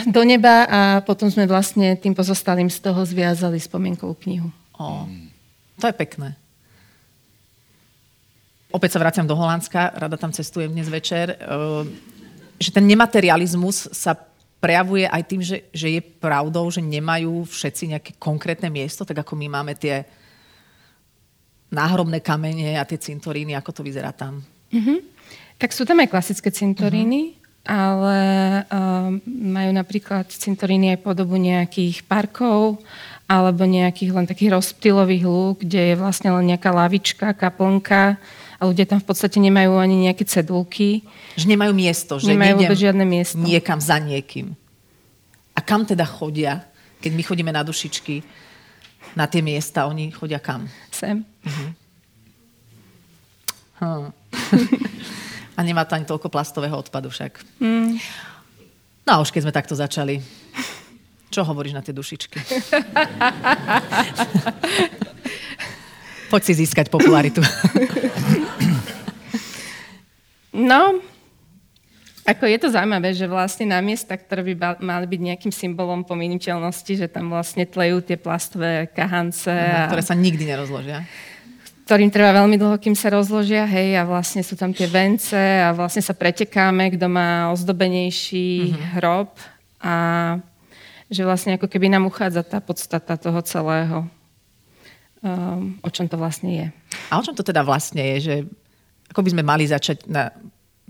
do 0.06 0.22
neba 0.22 0.62
a 0.66 0.80
potom 1.02 1.26
sme 1.26 1.50
vlastne 1.50 1.98
tým 1.98 2.14
pozostalým 2.14 2.70
z 2.70 2.78
toho 2.78 3.02
zviazali 3.02 3.58
spomienkovú 3.58 4.14
knihu. 4.22 4.48
Oh. 4.78 5.10
To 5.82 5.90
je 5.90 5.94
pekné. 5.94 6.38
Opäť 8.70 8.94
sa 8.94 9.02
vraciam 9.02 9.26
do 9.26 9.34
Holandska, 9.34 9.96
rada 9.96 10.14
tam 10.14 10.30
cestujem 10.30 10.70
dnes 10.70 10.86
večer. 10.86 11.34
Ehm, 11.34 11.90
že 12.60 12.70
ten 12.70 12.86
nematerializmus 12.86 13.90
sa 13.90 14.14
prejavuje 14.60 15.04
aj 15.06 15.22
tým, 15.28 15.42
že, 15.44 15.68
že 15.70 15.98
je 15.98 16.00
pravdou, 16.00 16.68
že 16.70 16.80
nemajú 16.80 17.44
všetci 17.46 17.82
nejaké 17.92 18.10
konkrétne 18.16 18.72
miesto, 18.72 19.04
tak 19.04 19.20
ako 19.22 19.36
my 19.36 19.46
máme 19.50 19.76
tie 19.76 20.04
náhrobné 21.70 22.22
kamene 22.22 22.78
a 22.78 22.86
tie 22.88 22.96
cintoríny, 22.96 23.52
ako 23.58 23.80
to 23.80 23.82
vyzerá 23.82 24.14
tam. 24.14 24.40
Mm-hmm. 24.72 24.98
Tak 25.60 25.70
sú 25.72 25.84
tam 25.84 26.00
aj 26.00 26.08
klasické 26.12 26.48
cintoríny, 26.52 27.32
mm-hmm. 27.32 27.45
Ale 27.66 28.18
uh, 28.70 29.10
majú 29.26 29.70
napríklad 29.74 30.30
cintoríny 30.30 30.94
aj 30.94 31.02
podobu 31.02 31.34
nejakých 31.36 32.06
parkov 32.06 32.78
alebo 33.26 33.66
nejakých 33.66 34.10
len 34.14 34.26
takých 34.26 34.54
rozptylových 34.54 35.26
lúk, 35.26 35.66
kde 35.66 35.92
je 35.92 35.94
vlastne 35.98 36.30
len 36.30 36.54
nejaká 36.54 36.70
lavička, 36.70 37.34
kaplnka 37.34 38.16
a 38.56 38.62
ľudia 38.62 38.86
tam 38.86 39.02
v 39.02 39.06
podstate 39.10 39.42
nemajú 39.42 39.76
ani 39.76 40.08
nejaké 40.08 40.24
cedulky. 40.24 41.02
Že 41.34 41.58
nemajú 41.58 41.72
miesto, 41.74 42.22
že 42.22 42.32
nemajú 42.32 42.62
vôbec 42.62 42.78
žiadne 42.78 43.04
miesto. 43.04 43.42
niekam 43.42 43.82
za 43.82 43.98
niekým. 43.98 44.54
A 45.52 45.60
kam 45.60 45.82
teda 45.82 46.06
chodia, 46.06 46.64
keď 47.02 47.12
my 47.12 47.22
chodíme 47.26 47.50
na 47.52 47.66
dušičky, 47.66 48.22
na 49.18 49.26
tie 49.26 49.42
miesta, 49.42 49.90
oni 49.90 50.14
chodia 50.14 50.38
kam? 50.38 50.70
Sem. 50.94 51.26
Uh-huh. 51.42 51.70
Hm. 53.76 54.08
a 55.56 55.60
nemá 55.64 55.88
ani 55.88 56.04
toľko 56.04 56.28
plastového 56.28 56.76
odpadu 56.76 57.08
však. 57.08 57.40
Mm. 57.58 57.96
No 59.08 59.10
a 59.16 59.20
už 59.24 59.32
keď 59.32 59.48
sme 59.48 59.56
takto 59.56 59.72
začali, 59.72 60.20
čo 61.32 61.40
hovoríš 61.42 61.72
na 61.72 61.82
tie 61.82 61.96
dušičky? 61.96 62.36
Poď 66.30 66.42
si 66.42 66.52
získať 66.58 66.90
popularitu. 66.90 67.40
no, 70.52 70.98
ako 72.26 72.44
je 72.50 72.58
to 72.58 72.68
zaujímavé, 72.74 73.14
že 73.14 73.30
vlastne 73.30 73.70
na 73.70 73.78
miesta, 73.78 74.18
ktoré 74.18 74.42
by 74.42 74.82
mali 74.82 75.06
byť 75.06 75.20
nejakým 75.22 75.54
symbolom 75.54 76.02
pominiteľnosti, 76.02 76.98
že 76.98 77.06
tam 77.06 77.30
vlastne 77.30 77.62
tlejú 77.62 78.02
tie 78.02 78.18
plastové 78.18 78.90
kahance. 78.90 79.46
Uh-huh, 79.46 79.86
a... 79.86 79.88
Ktoré 79.88 80.02
sa 80.02 80.18
nikdy 80.18 80.50
nerozložia 80.50 81.06
ktorým 81.86 82.10
trvá 82.10 82.34
veľmi 82.34 82.58
dlho, 82.58 82.82
kým 82.82 82.98
sa 82.98 83.14
rozložia, 83.14 83.62
hej, 83.62 83.94
a 83.94 84.02
vlastne 84.02 84.42
sú 84.42 84.58
tam 84.58 84.74
tie 84.74 84.90
vence 84.90 85.38
a 85.38 85.70
vlastne 85.70 86.02
sa 86.02 86.18
pretekáme, 86.18 86.90
kto 86.98 87.06
má 87.06 87.54
ozdobenejší 87.54 88.74
mm-hmm. 88.74 88.86
hrob 88.98 89.30
a 89.78 89.94
že 91.06 91.22
vlastne 91.22 91.54
ako 91.54 91.70
keby 91.70 91.86
nám 91.86 92.10
uchádza 92.10 92.42
tá 92.42 92.58
podstata 92.58 93.14
toho 93.14 93.38
celého, 93.46 94.02
um, 95.22 95.78
o 95.78 95.86
čom 95.94 96.10
to 96.10 96.18
vlastne 96.18 96.50
je. 96.50 96.66
A 97.06 97.22
o 97.22 97.22
čom 97.22 97.38
to 97.38 97.46
teda 97.46 97.62
vlastne 97.62 98.02
je, 98.02 98.16
že 98.18 98.34
ako 99.14 99.22
by 99.22 99.30
sme 99.38 99.46
mali 99.46 99.70
začať 99.70 100.10
na, 100.10 100.34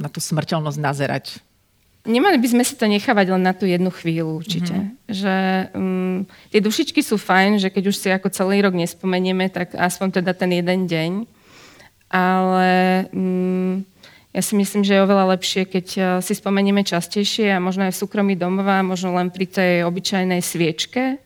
na 0.00 0.08
tú 0.08 0.24
smrteľnosť 0.24 0.80
nazerať? 0.80 1.44
Nemali 2.06 2.38
by 2.38 2.48
sme 2.54 2.62
si 2.62 2.78
to 2.78 2.86
nechávať 2.86 3.34
len 3.34 3.42
na 3.42 3.50
tú 3.50 3.66
jednu 3.66 3.90
chvíľu 3.90 4.38
určite. 4.38 4.72
Mm-hmm. 4.72 5.10
Že 5.10 5.36
um, 5.75 6.18
tie 6.54 6.60
dušičky 6.62 7.02
sú 7.02 7.18
fajn, 7.18 7.58
že 7.58 7.68
keď 7.68 7.84
už 7.90 7.96
si 7.98 8.08
ako 8.08 8.30
celý 8.30 8.62
rok 8.62 8.78
nespomenieme, 8.78 9.50
tak 9.50 9.75
aspoň 9.75 10.22
teda 10.22 10.32
ten 10.32 10.54
jeden 10.54 10.86
deň. 10.86 11.10
Ale 12.06 12.70
um, 13.10 13.82
ja 14.30 14.42
si 14.42 14.54
myslím, 14.54 14.86
že 14.86 14.94
je 14.94 15.04
oveľa 15.04 15.34
lepšie, 15.34 15.66
keď 15.66 15.86
uh, 15.98 16.04
si 16.22 16.38
spomenieme 16.38 16.86
častejšie 16.86 17.50
a 17.50 17.58
možno 17.58 17.90
aj 17.90 17.92
v 17.92 18.00
súkromí 18.06 18.38
domova, 18.38 18.86
možno 18.86 19.10
len 19.18 19.34
pri 19.34 19.50
tej 19.50 19.82
obyčajnej 19.82 20.38
sviečke 20.38 21.18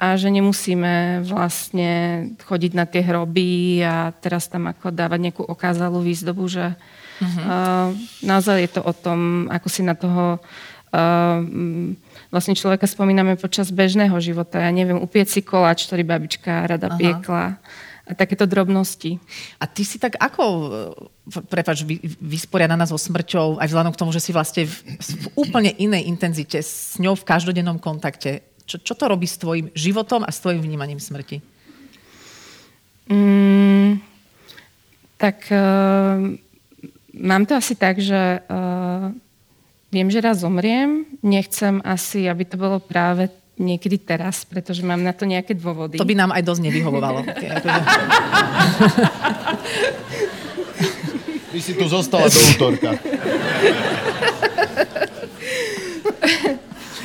a 0.00 0.16
že 0.16 0.32
nemusíme 0.32 1.20
vlastne 1.28 2.24
chodiť 2.40 2.72
na 2.72 2.88
tie 2.88 3.04
hroby 3.04 3.84
a 3.84 4.16
teraz 4.16 4.48
tam 4.48 4.72
ako 4.72 4.88
dávať 4.88 5.28
nejakú 5.28 5.44
okázalú 5.44 6.00
výzdobu, 6.00 6.48
že 6.48 6.72
Uh-huh. 7.20 7.44
Uh, 7.44 7.88
naozaj 8.24 8.64
je 8.64 8.70
to 8.74 8.80
o 8.80 8.92
tom, 8.96 9.46
ako 9.52 9.68
si 9.68 9.84
na 9.84 9.92
toho 9.92 10.40
uh, 10.40 11.38
vlastne 12.32 12.56
človeka 12.56 12.88
spomíname 12.88 13.36
počas 13.36 13.68
bežného 13.68 14.16
života. 14.24 14.58
Ja 14.58 14.72
neviem, 14.72 14.96
upieť 14.96 15.28
si 15.28 15.40
koláč, 15.44 15.84
ktorý 15.84 16.02
babička 16.08 16.64
rada 16.64 16.88
uh-huh. 16.88 16.98
piekla. 16.98 17.60
A 18.10 18.18
takéto 18.18 18.42
drobnosti. 18.42 19.22
A 19.62 19.70
ty 19.70 19.86
si 19.86 19.94
tak 20.02 20.18
ako, 20.18 20.42
prepač, 21.46 21.86
vysporiadaná 22.18 22.82
so 22.82 22.98
smrťou, 22.98 23.62
aj 23.62 23.70
vzhľadom 23.70 23.94
k 23.94 24.00
tomu, 24.02 24.10
že 24.10 24.18
si 24.18 24.34
vlastne 24.34 24.66
v, 24.66 24.74
v 24.98 25.26
úplne 25.38 25.70
inej 25.78 26.10
intenzite 26.10 26.58
s 26.58 26.98
ňou 26.98 27.14
v 27.14 27.22
každodennom 27.22 27.78
kontakte. 27.78 28.42
Čo, 28.66 28.82
čo 28.82 28.98
to 28.98 29.06
robí 29.06 29.30
s 29.30 29.38
tvojim 29.38 29.70
životom 29.78 30.26
a 30.26 30.34
s 30.34 30.42
tvojim 30.42 30.58
vnímaním 30.58 30.98
smrti? 30.98 31.38
Mm, 33.06 34.02
tak 35.14 35.46
uh, 35.54 36.34
mám 37.20 37.44
to 37.44 37.54
asi 37.54 37.76
tak, 37.76 38.00
že 38.00 38.40
uh, 38.40 39.12
viem, 39.92 40.08
že 40.08 40.24
raz 40.24 40.40
zomriem. 40.40 41.04
Nechcem 41.20 41.84
asi, 41.84 42.24
aby 42.24 42.48
to 42.48 42.56
bolo 42.56 42.80
práve 42.80 43.28
niekedy 43.60 44.00
teraz, 44.00 44.48
pretože 44.48 44.80
mám 44.80 45.04
na 45.04 45.12
to 45.12 45.28
nejaké 45.28 45.52
dôvody. 45.52 46.00
To 46.00 46.08
by 46.08 46.16
nám 46.16 46.32
aj 46.32 46.42
dosť 46.42 46.60
nevyhovovalo. 46.64 47.20
By 51.50 51.58
si 51.58 51.74
tu 51.74 51.82
zostala 51.90 52.30
do 52.30 52.40
útorka. 52.54 52.94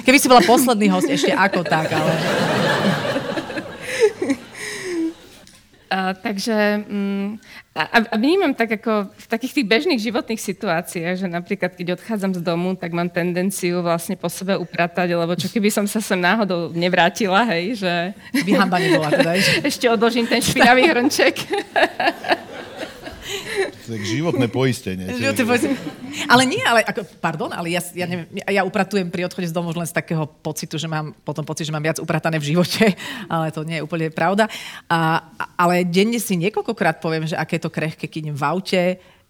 Keby 0.06 0.22
si 0.22 0.30
bola 0.30 0.46
posledný 0.46 0.94
host, 0.94 1.10
ešte 1.10 1.34
ako 1.34 1.66
tak, 1.66 1.90
ale... 1.90 2.14
Uh, 5.90 6.14
takže 6.22 6.86
um, 6.86 7.42
a, 7.76 8.08
a 8.08 8.16
vnímam 8.16 8.56
tak 8.56 8.80
ako 8.80 9.12
v 9.12 9.26
takých 9.28 9.60
tých 9.60 9.68
bežných 9.68 10.00
životných 10.00 10.40
situáciách, 10.40 11.16
že 11.20 11.28
napríklad 11.28 11.76
keď 11.76 12.00
odchádzam 12.00 12.32
z 12.32 12.40
domu, 12.40 12.72
tak 12.72 12.96
mám 12.96 13.12
tendenciu 13.12 13.84
vlastne 13.84 14.16
po 14.16 14.32
sebe 14.32 14.56
upratať, 14.56 15.12
lebo 15.12 15.36
čo 15.36 15.52
keby 15.52 15.68
som 15.68 15.84
sa 15.84 16.00
sem 16.00 16.16
náhodou 16.16 16.72
nevrátila, 16.72 17.44
hej, 17.52 17.84
že... 17.84 18.16
By 18.32 18.52
hamba 18.56 18.80
nebola 18.80 19.12
teda. 19.12 19.36
Ešte 19.68 19.92
odložím 19.92 20.24
ten 20.24 20.40
špinavý 20.40 20.88
hrnček. 20.88 21.36
Tak 23.86 24.02
životné 24.02 24.50
poistenie. 24.50 25.06
Životné 25.22 25.46
poistenie. 25.46 25.78
Ale 26.26 26.44
nie, 26.50 26.62
ale 26.66 26.82
ako, 26.82 27.06
pardon, 27.22 27.54
ale 27.54 27.70
ja, 27.70 27.82
ja, 27.94 28.10
neviem, 28.10 28.26
ja 28.34 28.66
upratujem 28.66 29.08
pri 29.14 29.30
odchode 29.30 29.46
z 29.46 29.54
domu 29.54 29.70
len 29.72 29.86
z 29.86 29.94
takého 29.94 30.26
pocitu, 30.26 30.82
že 30.82 30.90
mám 30.90 31.14
potom 31.22 31.46
pocit, 31.46 31.70
že 31.70 31.74
mám 31.76 31.86
viac 31.86 32.02
upratané 32.02 32.42
v 32.42 32.56
živote, 32.56 32.98
ale 33.34 33.54
to 33.54 33.62
nie 33.62 33.80
je 33.80 33.86
úplne 33.86 34.10
pravda. 34.10 34.50
A, 34.90 35.30
ale 35.54 35.86
denne 35.86 36.18
si 36.18 36.34
niekoľkokrát 36.40 36.98
poviem, 36.98 37.30
že 37.30 37.38
aké 37.38 37.62
je 37.62 37.64
to 37.70 37.74
krehké, 37.74 38.10
keď 38.10 38.20
idem 38.30 38.38
v 38.38 38.46
aute, 38.46 38.84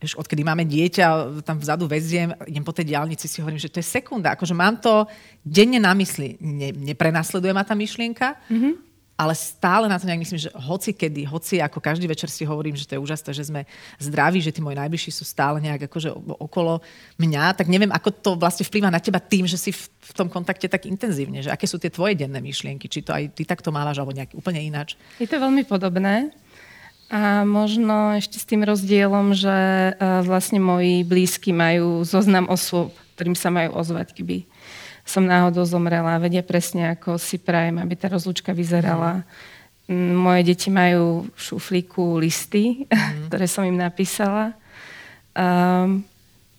odkedy 0.05 0.45
máme 0.45 0.67
dieťa, 0.69 1.41
tam 1.41 1.57
vzadu 1.57 1.89
veziem, 1.89 2.29
idem 2.45 2.61
po 2.61 2.75
tej 2.75 2.93
diálnici, 2.93 3.25
si 3.25 3.41
hovorím, 3.41 3.57
že 3.57 3.71
to 3.71 3.81
je 3.81 3.87
sekunda. 3.87 4.37
Akože 4.37 4.53
mám 4.53 4.77
to 4.77 5.09
denne 5.41 5.81
na 5.81 5.97
mysli. 5.97 6.37
Ne, 6.37 6.69
neprenasleduje 6.69 7.55
ma 7.55 7.65
tá 7.65 7.73
myšlienka, 7.73 8.37
mm-hmm 8.51 8.94
ale 9.15 9.31
stále 9.31 9.87
na 9.87 9.95
to 9.95 10.03
nejak 10.03 10.27
myslím, 10.27 10.39
že 10.43 10.51
hoci 10.51 10.91
kedy, 10.91 11.23
hoci 11.23 11.63
ako 11.63 11.79
každý 11.79 12.03
večer 12.03 12.27
si 12.27 12.43
hovorím, 12.43 12.75
že 12.75 12.83
to 12.83 12.99
je 12.99 13.03
úžasné, 13.03 13.31
že 13.31 13.47
sme 13.47 13.63
zdraví, 13.95 14.43
že 14.43 14.51
tí 14.51 14.59
moji 14.59 14.75
najbližší 14.75 15.11
sú 15.15 15.23
stále 15.23 15.63
nejak 15.63 15.87
akože 15.87 16.11
okolo 16.35 16.83
mňa, 17.15 17.55
tak 17.55 17.71
neviem, 17.71 17.95
ako 17.95 18.11
to 18.11 18.31
vlastne 18.35 18.67
vplýva 18.67 18.91
na 18.91 18.99
teba 18.99 19.23
tým, 19.23 19.47
že 19.47 19.55
si 19.55 19.71
v, 19.71 19.87
v 19.87 20.11
tom 20.11 20.27
kontakte 20.27 20.67
tak 20.67 20.83
intenzívne, 20.83 21.39
že 21.39 21.47
aké 21.47 21.63
sú 21.63 21.79
tie 21.79 21.87
tvoje 21.87 22.19
denné 22.19 22.43
myšlienky, 22.43 22.91
či 22.91 23.07
to 23.07 23.15
aj 23.15 23.31
ty 23.31 23.47
takto 23.47 23.71
mávaš, 23.71 24.03
alebo 24.03 24.11
nejak 24.11 24.35
úplne 24.35 24.59
ináč. 24.59 24.99
Je 25.15 25.31
to 25.31 25.39
veľmi 25.39 25.63
podobné. 25.63 26.35
A 27.07 27.45
možno 27.45 28.17
ešte 28.17 28.41
s 28.41 28.49
tým 28.49 28.65
rozdielom, 28.65 29.37
že 29.37 29.93
uh, 29.93 30.25
vlastne 30.25 30.57
moji 30.57 31.05
blízky 31.05 31.53
majú 31.53 32.01
zoznam 32.01 32.49
osôb, 32.49 32.91
ktorým 33.15 33.37
sa 33.37 33.53
majú 33.53 33.77
ozvať, 33.77 34.11
keby 34.11 34.43
som 35.05 35.21
náhodou 35.21 35.61
zomrela. 35.63 36.17
Vedia 36.17 36.41
presne, 36.41 36.97
ako 36.97 37.21
si 37.21 37.37
prajem, 37.37 37.77
aby 37.77 37.93
tá 37.93 38.09
rozlúčka 38.09 38.51
vyzerala. 38.51 39.21
Mm, 39.85 40.17
moje 40.17 40.41
deti 40.49 40.73
majú 40.73 41.29
v 41.29 41.39
šuflíku 41.39 42.17
listy, 42.17 42.89
mm. 42.89 43.25
ktoré 43.29 43.45
som 43.45 43.61
im 43.61 43.77
napísala. 43.77 44.57
Um, 45.37 46.01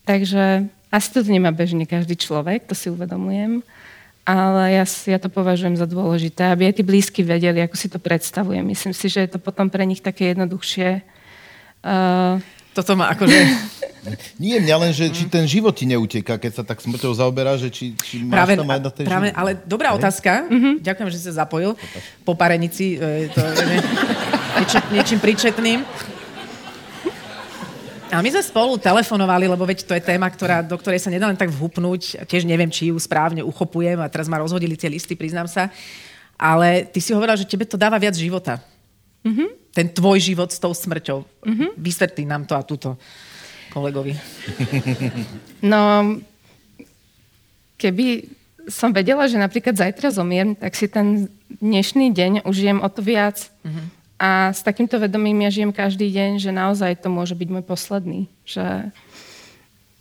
takže 0.06 0.70
asi 0.94 1.08
to 1.10 1.26
nemá 1.26 1.50
bežne 1.50 1.82
každý 1.84 2.14
človek, 2.14 2.70
to 2.70 2.78
si 2.78 2.86
uvedomujem. 2.86 3.66
Ale 4.26 4.74
ja, 4.74 4.84
ja 4.86 5.18
to 5.22 5.30
považujem 5.30 5.78
za 5.78 5.86
dôležité, 5.86 6.50
aby 6.50 6.70
aj 6.70 6.74
tí 6.78 6.82
blízky 6.82 7.20
vedeli, 7.22 7.62
ako 7.62 7.78
si 7.78 7.86
to 7.86 8.02
predstavujem. 8.02 8.62
Myslím 8.62 8.94
si, 8.94 9.06
že 9.06 9.26
je 9.26 9.30
to 9.34 9.38
potom 9.38 9.70
pre 9.70 9.86
nich 9.86 10.02
také 10.02 10.34
jednoduchšie. 10.34 11.02
Uh, 11.86 12.42
Toto 12.76 12.92
má 12.92 13.08
akože 13.16 13.40
nie, 14.42 14.60
mňa 14.60 14.76
len, 14.76 14.92
že 14.92 15.10
či 15.10 15.26
ten 15.26 15.48
život 15.48 15.74
ti 15.74 15.88
neuteká, 15.88 16.38
keď 16.38 16.52
sa 16.60 16.62
tak 16.62 16.78
smrťou 16.78 17.16
zaoberá, 17.16 17.56
že 17.56 17.72
či, 17.72 17.96
či 17.96 18.22
máš 18.22 18.36
práve, 18.36 18.52
tam 18.54 18.68
aj 18.70 18.80
na 18.84 18.90
ten 18.92 19.06
práve, 19.08 19.28
život. 19.32 19.40
Ale 19.40 19.50
dobrá 19.64 19.88
Hej? 19.92 19.96
otázka. 19.98 20.30
Mm-hmm. 20.46 20.74
Ďakujem, 20.84 21.08
že 21.10 21.16
si 21.18 21.24
sa 21.32 21.34
zapojil. 21.42 21.72
Po 22.22 22.36
parenici, 22.38 23.00
e, 23.00 23.32
to, 23.32 23.40
ne, 23.40 23.78
niečo, 24.60 24.78
niečím 24.92 25.18
príčetným. 25.18 25.80
A 28.06 28.22
my 28.22 28.28
sme 28.30 28.42
spolu 28.44 28.78
telefonovali, 28.78 29.50
lebo 29.50 29.66
veď 29.66 29.82
to 29.82 29.92
je 29.98 30.02
téma, 30.04 30.30
ktorá, 30.30 30.62
do 30.62 30.78
ktorej 30.78 31.02
sa 31.02 31.10
nedá 31.10 31.26
len 31.26 31.34
tak 31.34 31.50
vhupnúť. 31.50 32.22
Tiež 32.30 32.46
neviem, 32.46 32.70
či 32.70 32.94
ju 32.94 32.96
správne 33.02 33.42
uchopujem 33.42 33.98
a 33.98 34.06
teraz 34.06 34.30
ma 34.30 34.38
rozhodili 34.38 34.78
tie 34.78 34.86
listy, 34.86 35.18
priznám 35.18 35.50
sa. 35.50 35.74
Ale 36.38 36.86
ty 36.86 37.02
si 37.02 37.10
hovorila, 37.10 37.34
že 37.34 37.48
tebe 37.48 37.66
to 37.66 37.74
dáva 37.74 37.98
viac 37.98 38.14
života. 38.14 38.62
Mm-hmm. 39.26 39.65
Ten 39.76 39.92
tvoj 39.92 40.24
život 40.24 40.48
s 40.48 40.56
tou 40.56 40.72
smrťou. 40.72 41.28
Mm-hmm. 41.44 41.70
Vysvetlí 41.76 42.24
nám 42.24 42.48
to 42.48 42.56
a 42.56 42.64
túto 42.64 42.96
kolegovi? 43.76 44.16
No, 45.60 46.16
keby 47.76 48.28
som 48.68 48.92
vedela, 48.92 49.28
že 49.28 49.40
napríklad 49.40 49.76
zajtra 49.76 50.12
zomiem, 50.12 50.56
tak 50.56 50.72
si 50.76 50.88
ten 50.88 51.28
dnešný 51.60 52.12
deň 52.12 52.32
užijem 52.48 52.78
o 52.80 52.88
to 52.88 53.00
viac. 53.00 53.48
Uh-huh. 53.64 53.86
A 54.16 54.52
s 54.52 54.64
takýmto 54.64 54.96
vedomím 54.96 55.44
ja 55.44 55.50
žijem 55.52 55.72
každý 55.72 56.08
deň, 56.12 56.40
že 56.40 56.50
naozaj 56.54 57.04
to 57.04 57.08
môže 57.12 57.36
byť 57.36 57.48
môj 57.52 57.64
posledný. 57.64 58.20
Že, 58.48 58.92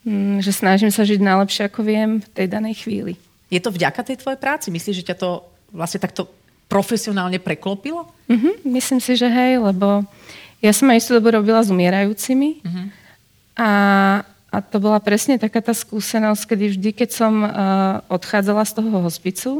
mm, 0.08 0.38
že 0.44 0.52
snažím 0.56 0.92
sa 0.92 1.08
žiť 1.08 1.20
najlepšie, 1.24 1.68
ako 1.68 1.82
viem 1.84 2.10
v 2.24 2.28
tej 2.32 2.48
danej 2.52 2.84
chvíli. 2.84 3.20
Je 3.52 3.62
to 3.62 3.76
vďaka 3.76 4.02
tej 4.02 4.18
tvojej 4.24 4.40
práci? 4.40 4.72
Myslíš, 4.72 5.04
že 5.04 5.08
ťa 5.14 5.18
to 5.20 5.30
vlastne 5.72 6.00
takto 6.00 6.32
profesionálne 6.66 7.38
preklopilo? 7.38 8.10
Mm-hmm, 8.26 8.54
myslím 8.74 9.00
si, 9.02 9.14
že 9.14 9.30
hej, 9.30 9.62
lebo 9.62 10.02
ja 10.64 10.74
som 10.74 10.90
aj 10.90 10.98
istú 10.98 11.12
dobu 11.14 11.30
robila 11.30 11.62
s 11.62 11.70
umierajúcimi 11.70 12.64
mm-hmm. 12.64 12.86
a, 13.62 13.72
a 14.50 14.58
to 14.66 14.78
bola 14.82 14.98
presne 14.98 15.38
taká 15.38 15.62
tá 15.62 15.78
skúsenosť, 15.78 16.42
kedy 16.50 16.66
vždy, 16.74 16.90
keď 16.96 17.10
som 17.14 17.34
uh, 17.46 17.52
odchádzala 18.10 18.66
z 18.66 18.72
toho 18.82 18.98
hospicu, 19.06 19.52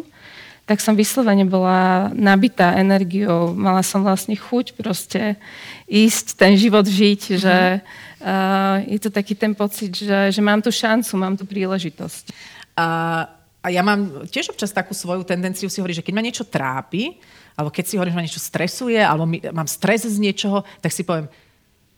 tak 0.66 0.82
som 0.82 0.98
vyslovene 0.98 1.46
bola 1.46 2.10
nabitá 2.10 2.74
energiou. 2.74 3.54
Mala 3.54 3.86
som 3.86 4.02
vlastne 4.02 4.34
chuť 4.34 4.74
proste 4.74 5.38
ísť 5.86 6.42
ten 6.42 6.58
život 6.58 6.90
žiť, 6.90 7.22
mm-hmm. 7.22 7.42
že 7.46 7.58
uh, 7.86 8.76
je 8.90 8.98
to 8.98 9.14
taký 9.14 9.38
ten 9.38 9.54
pocit, 9.54 9.94
že, 9.94 10.34
že 10.34 10.42
mám 10.42 10.66
tu 10.66 10.74
šancu, 10.74 11.14
mám 11.22 11.38
tu 11.38 11.46
príležitosť. 11.46 12.34
A, 12.74 13.30
a 13.66 13.74
ja 13.74 13.82
mám 13.82 14.30
tiež 14.30 14.54
občas 14.54 14.70
takú 14.70 14.94
svoju 14.94 15.26
tendenciu 15.26 15.66
si 15.74 15.82
hovoriť, 15.82 15.98
že 15.98 16.06
keď 16.06 16.14
ma 16.14 16.22
niečo 16.22 16.46
trápi, 16.46 17.18
alebo 17.58 17.74
keď 17.74 17.86
si 17.90 17.98
hovorím, 17.98 18.14
že 18.14 18.20
ma 18.22 18.26
niečo 18.30 18.44
stresuje, 18.46 19.02
alebo 19.02 19.26
mi, 19.26 19.42
mám 19.42 19.66
stres 19.66 20.06
z 20.06 20.22
niečoho, 20.22 20.62
tak 20.86 20.94
si 20.94 21.02
poviem, 21.02 21.26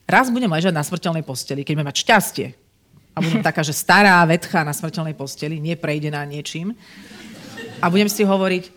raz 0.08 0.32
budem 0.32 0.48
ležať 0.48 0.72
na 0.72 0.88
smrteľnej 0.88 1.28
posteli, 1.28 1.68
keď 1.68 1.76
budem 1.76 1.90
mať 1.92 2.00
šťastie. 2.08 2.48
A 3.12 3.20
budem 3.20 3.44
taká, 3.44 3.66
že 3.68 3.76
stará, 3.76 4.24
vetchá 4.24 4.64
na 4.64 4.72
smrteľnej 4.72 5.18
posteli, 5.18 5.60
neprejdená 5.60 6.24
niečím 6.24 6.72
a 7.82 7.92
budem 7.92 8.10
si 8.10 8.24
hovoriť, 8.24 8.72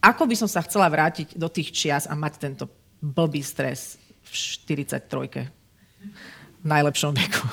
ako 0.00 0.22
by 0.28 0.34
som 0.38 0.48
sa 0.48 0.62
chcela 0.62 0.86
vrátiť 0.86 1.34
do 1.34 1.48
tých 1.50 1.74
čias 1.74 2.04
a 2.06 2.14
mať 2.14 2.32
tento 2.38 2.64
blbý 3.02 3.42
stres 3.42 3.98
v 4.22 4.30
43 4.30 5.50
v 6.62 6.66
najlepšom 6.66 7.12
veku. 7.16 7.44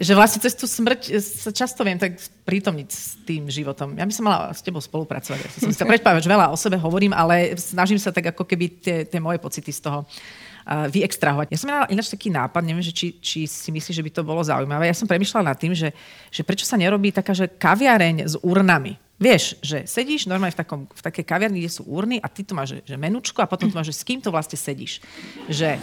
Že 0.00 0.16
vlastne 0.16 0.40
cez 0.40 0.56
tú 0.56 0.64
smrť 0.64 1.20
sa 1.20 1.52
často 1.52 1.84
viem 1.84 2.00
tak 2.00 2.16
prítomniť 2.48 2.88
s 2.88 3.20
tým 3.28 3.52
životom. 3.52 3.92
Ja 4.00 4.08
by 4.08 4.14
som 4.16 4.24
mala 4.24 4.48
s 4.48 4.64
tebou 4.64 4.80
spolupracovať. 4.80 5.38
Ja 5.44 5.50
som 5.60 5.76
sa 5.76 5.84
prečpávať, 5.92 6.24
že 6.24 6.32
veľa 6.32 6.48
o 6.48 6.56
sebe 6.56 6.80
hovorím, 6.80 7.12
ale 7.12 7.52
snažím 7.60 8.00
sa 8.00 8.08
tak 8.08 8.32
ako 8.32 8.48
keby 8.48 8.80
tie, 8.80 8.96
tie 9.04 9.20
moje 9.20 9.36
pocity 9.36 9.68
z 9.68 9.84
toho 9.84 10.08
uh, 10.08 10.88
vyextrahovať. 10.88 11.52
Ja 11.52 11.60
som 11.60 11.68
mala 11.68 11.84
ináč 11.92 12.08
taký 12.08 12.32
nápad, 12.32 12.64
neviem, 12.64 12.80
že 12.80 12.96
či, 12.96 13.20
či 13.20 13.44
si 13.44 13.68
myslíš, 13.68 14.00
že 14.00 14.06
by 14.08 14.10
to 14.16 14.22
bolo 14.24 14.40
zaujímavé. 14.40 14.88
Ja 14.88 14.96
som 14.96 15.04
premyšľala 15.04 15.52
nad 15.52 15.60
tým, 15.60 15.76
že, 15.76 15.92
že 16.32 16.48
prečo 16.48 16.64
sa 16.64 16.80
nerobí 16.80 17.12
taká, 17.12 17.36
že 17.36 17.52
kaviareň 17.52 18.24
s 18.24 18.34
urnami. 18.40 18.96
Vieš, 19.20 19.60
že 19.60 19.84
sedíš 19.84 20.24
normálne 20.24 20.56
v, 20.56 20.64
takom, 20.64 20.80
v 20.88 21.02
takej 21.04 21.28
kaviarni, 21.28 21.60
kde 21.60 21.76
sú 21.76 21.84
urny 21.84 22.16
a 22.24 22.26
ty 22.32 22.40
tu 22.40 22.56
máš 22.56 22.80
že, 22.80 22.88
že 22.88 22.96
menučko 22.96 23.44
a 23.44 23.50
potom 23.52 23.68
tu 23.68 23.76
máš, 23.76 23.92
že 23.92 24.00
s 24.00 24.06
kým 24.08 24.16
to 24.24 24.32
vlastne 24.32 24.56
sedíš. 24.56 25.04
Že... 25.44 25.76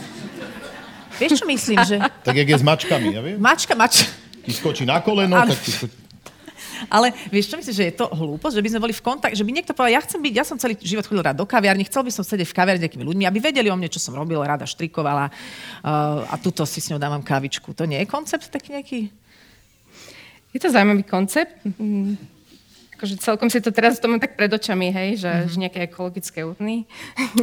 Vieš, 1.17 1.41
čo 1.41 1.45
myslím? 1.49 1.77
Že... 1.83 1.95
Tak 2.27 2.35
jak 2.35 2.47
je 2.47 2.57
s 2.57 2.65
mačkami, 2.65 3.07
ja 3.13 3.21
viem? 3.21 3.37
Mačka, 3.41 3.73
mačka. 3.73 4.05
Ty 4.45 4.51
skočí 4.53 4.83
na 4.87 5.03
koleno, 5.03 5.35
ano. 5.35 5.51
tak 5.51 5.59
ty 5.59 5.71
skočí... 5.73 6.07
Ale 6.93 7.09
vieš, 7.33 7.49
čo 7.49 7.57
myslíš, 7.57 7.73
že 7.73 7.85
je 7.89 7.95
to 7.97 8.05
hlúposť, 8.05 8.53
že 8.53 8.63
by 8.63 8.69
sme 8.69 8.83
boli 8.85 8.93
v 8.93 9.01
kontakt, 9.01 9.33
že 9.33 9.41
by 9.41 9.49
niekto 9.49 9.73
povedal, 9.73 9.97
ja 9.97 10.01
chcem 10.05 10.21
byť, 10.21 10.33
ja 10.37 10.45
som 10.45 10.61
celý 10.61 10.77
život 10.77 11.09
chodil 11.09 11.25
rád 11.25 11.41
do 11.41 11.49
kaviarní, 11.49 11.89
chcel 11.89 12.05
by 12.05 12.13
som 12.13 12.21
sedieť 12.21 12.45
v 12.45 12.53
kaviarni 12.53 12.79
s 12.79 12.85
nejakými 12.85 13.05
ľuďmi, 13.05 13.25
aby 13.25 13.39
vedeli 13.41 13.73
o 13.73 13.77
mne, 13.77 13.89
čo 13.89 13.97
som 13.97 14.13
robil, 14.13 14.37
rada 14.45 14.69
štrikovala 14.69 15.33
uh, 15.33 16.29
a 16.29 16.35
tuto 16.37 16.69
si 16.69 16.77
s 16.77 16.93
ňou 16.93 17.01
dávam 17.01 17.25
kávičku. 17.25 17.73
To 17.73 17.89
nie 17.89 17.97
je 17.97 18.07
koncept 18.07 18.53
taký 18.53 18.77
nejaký? 18.77 18.99
Je 20.53 20.59
to 20.61 20.69
zaujímavý 20.69 21.03
koncept. 21.03 21.53
Akože 22.97 23.21
celkom 23.21 23.45
si 23.45 23.61
to 23.61 23.69
teraz 23.69 24.01
to 24.01 24.09
mám 24.09 24.17
tak 24.17 24.33
pred 24.33 24.49
očami, 24.49 24.89
hej, 24.89 25.21
že, 25.21 25.29
mm-hmm. 25.29 25.49
že 25.53 25.55
nejaké 25.61 25.79
ekologické 25.85 26.39
urny. 26.41 26.89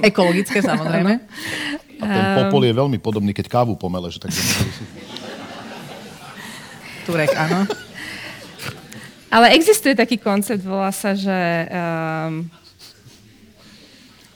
Ekologické, 0.03 0.59
samozrejme. 0.59 1.23
A 2.05 2.13
ten 2.13 2.25
popol 2.45 2.63
je 2.69 2.73
veľmi 2.77 2.99
podobný, 3.01 3.33
keď 3.33 3.49
kávu 3.49 3.75
pomele, 3.75 4.13
že 4.13 4.21
tak... 4.21 4.31
Turek, 7.09 7.33
áno. 7.37 7.69
Ale 9.35 9.51
existuje 9.59 9.99
taký 9.99 10.17
koncept, 10.17 10.63
volá 10.63 10.95
sa, 10.95 11.13
že 11.13 11.35
um, 11.67 12.47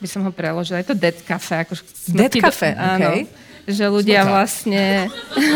by 0.02 0.08
som 0.10 0.26
ho 0.26 0.32
preložila, 0.34 0.82
je 0.82 0.90
to 0.90 0.98
dead 0.98 1.14
cafe. 1.22 1.62
Ako 1.62 1.78
dead 2.10 2.34
cafe, 2.34 2.75
do, 2.75 2.82
áno, 2.82 3.10
okay. 3.14 3.25
Že 3.68 3.84
ľudia 3.94 4.25
Smrťák. 4.25 4.32
vlastne... 4.32 4.82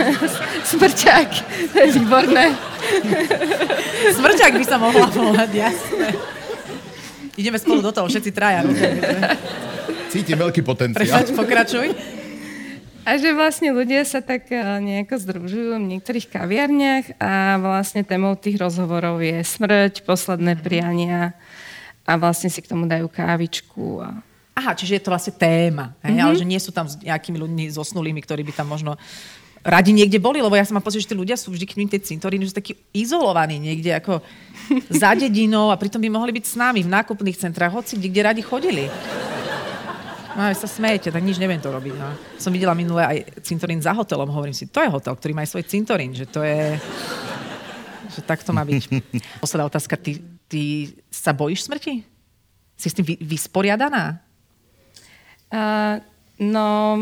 Smrťák, 0.71 1.31
to 1.73 1.76
je 1.81 1.88
výborné. 1.97 2.45
Smrťák 4.14 4.52
by 4.62 4.64
sa 4.69 4.76
mohla 4.76 5.09
volať, 5.11 5.50
jasné. 5.59 6.09
Ideme 7.35 7.57
spolu 7.57 7.81
do 7.81 7.90
toho, 7.90 8.07
všetci 8.07 8.31
traja. 8.31 8.61
Cítim 10.12 10.37
veľký 10.37 10.61
potenciál. 10.61 11.09
Prepač, 11.09 11.33
pokračuj. 11.33 11.88
A 13.02 13.16
že 13.16 13.33
vlastne 13.33 13.73
ľudia 13.73 14.04
sa 14.04 14.21
tak 14.21 14.52
eh, 14.52 14.61
nejako 14.61 15.16
združujú 15.16 15.81
v 15.81 15.88
niektorých 15.97 16.28
kaviarniach 16.28 17.16
a 17.16 17.57
vlastne 17.57 18.05
témou 18.05 18.37
tých 18.37 18.61
rozhovorov 18.61 19.25
je 19.25 19.40
smrť, 19.40 20.05
posledné 20.05 20.61
priania 20.61 21.33
a 22.05 22.12
vlastne 22.20 22.53
si 22.53 22.61
k 22.61 22.68
tomu 22.68 22.85
dajú 22.85 23.09
kávičku. 23.09 24.05
A... 24.05 24.20
Aha, 24.53 24.77
čiže 24.77 25.01
je 25.01 25.03
to 25.03 25.11
vlastne 25.16 25.33
téma, 25.33 25.96
hej? 26.05 26.12
Mm-hmm. 26.12 26.25
ale 26.29 26.33
že 26.37 26.44
nie 26.44 26.61
sú 26.61 26.77
tam 26.77 26.85
s 26.85 27.01
nejakými 27.01 27.40
ľuďmi 27.40 27.72
zosnulými, 27.72 28.20
ktorí 28.20 28.44
by 28.44 28.53
tam 28.53 28.68
možno 28.68 29.01
radi 29.64 29.96
niekde 29.96 30.20
boli, 30.20 30.44
lebo 30.44 30.53
ja 30.59 30.66
som 30.66 30.77
mám 30.77 30.85
pocit, 30.85 31.07
že 31.07 31.11
tí 31.11 31.16
ľudia 31.16 31.40
sú 31.40 31.55
vždy, 31.55 31.64
keď 31.64 31.77
tie 31.96 32.14
cintoríny, 32.14 32.44
že 32.44 32.53
sú 32.53 32.59
takí 32.61 32.75
izolovaní 32.92 33.57
niekde 33.62 33.96
ako 33.96 34.20
za 34.92 35.16
dedinou 35.16 35.72
a 35.72 35.81
pritom 35.81 36.03
by 36.03 36.11
mohli 36.11 36.37
byť 36.37 36.44
s 36.44 36.55
nami 36.59 36.85
v 36.85 36.92
nákupných 36.92 37.40
centrách, 37.40 37.72
hoci 37.72 37.96
kde, 37.96 38.09
kde 38.12 38.22
radi 38.22 38.42
chodili. 38.44 38.92
No 40.33 40.49
aj 40.49 40.64
sa 40.64 40.68
smejete, 40.68 41.12
tak 41.12 41.21
nič 41.21 41.37
neviem 41.37 41.61
to 41.61 41.68
robiť. 41.68 41.95
No. 41.97 42.09
Som 42.40 42.57
videla 42.57 42.73
minule 42.73 43.05
aj 43.05 43.45
cintorín 43.45 43.85
za 43.85 43.92
hotelom, 43.92 44.33
hovorím 44.33 44.57
si, 44.57 44.68
to 44.68 44.81
je 44.81 44.88
hotel, 44.88 45.12
ktorý 45.12 45.33
má 45.37 45.45
aj 45.45 45.53
svoj 45.53 45.64
cintorín, 45.68 46.16
že 46.16 46.25
to 46.25 46.40
je... 46.40 46.81
že 48.16 48.21
tak 48.25 48.40
to 48.40 48.57
má 48.57 48.64
byť. 48.64 48.83
Posledná 49.45 49.68
otázka, 49.68 50.01
ty, 50.01 50.25
ty 50.49 50.92
sa 51.12 51.37
bojíš 51.37 51.68
smrti? 51.68 52.01
Si 52.81 52.88
s 52.88 52.97
tým 52.97 53.05
vysporiadaná? 53.05 54.25
Uh, 55.53 56.01
no, 56.40 56.97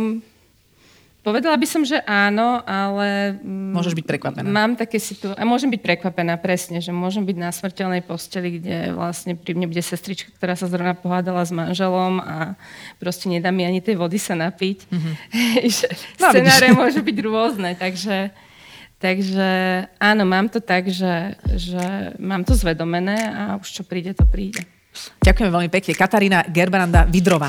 Povedala 1.20 1.60
by 1.60 1.66
som, 1.68 1.84
že 1.84 2.00
áno, 2.08 2.64
ale... 2.64 3.36
Mm, 3.44 3.76
môžeš 3.76 3.92
byť 3.92 4.06
prekvapená. 4.08 4.48
Mám 4.48 4.80
také 4.80 4.96
situácie... 4.96 5.36
A 5.36 5.44
môžem 5.44 5.68
byť 5.68 5.84
prekvapená, 5.84 6.40
presne, 6.40 6.80
že 6.80 6.96
môžem 6.96 7.28
byť 7.28 7.36
na 7.36 7.52
smrteľnej 7.52 8.00
posteli, 8.00 8.56
kde 8.56 8.96
vlastne 8.96 9.36
pri 9.36 9.52
mne 9.52 9.68
bude 9.68 9.84
sestrička, 9.84 10.32
ktorá 10.40 10.56
sa 10.56 10.64
zrovna 10.64 10.96
pohádala 10.96 11.44
s 11.44 11.52
manželom 11.52 12.24
a 12.24 12.56
proste 12.96 13.28
nedá 13.28 13.52
mi 13.52 13.68
ani 13.68 13.84
tej 13.84 14.00
vody 14.00 14.16
sa 14.16 14.32
napiť. 14.36 14.82
Mm-hmm. 15.00 16.20
no, 16.20 16.28
scenáre 16.28 16.74
môžu 16.76 17.00
byť 17.00 17.16
rôzne, 17.24 17.72
takže... 17.78 18.32
Takže 19.00 19.48
áno, 19.96 20.28
mám 20.28 20.52
to 20.52 20.60
tak, 20.60 20.92
že, 20.92 21.40
že 21.56 22.12
mám 22.20 22.44
to 22.44 22.52
zvedomené 22.52 23.16
a 23.32 23.42
už 23.56 23.80
čo 23.80 23.82
príde, 23.86 24.12
to 24.12 24.28
príde. 24.28 24.60
Ďakujem 25.24 25.48
veľmi 25.48 25.70
pekne. 25.72 25.96
Katarína 25.96 26.44
Gerbranda 26.52 27.08
Vidrová. 27.08 27.48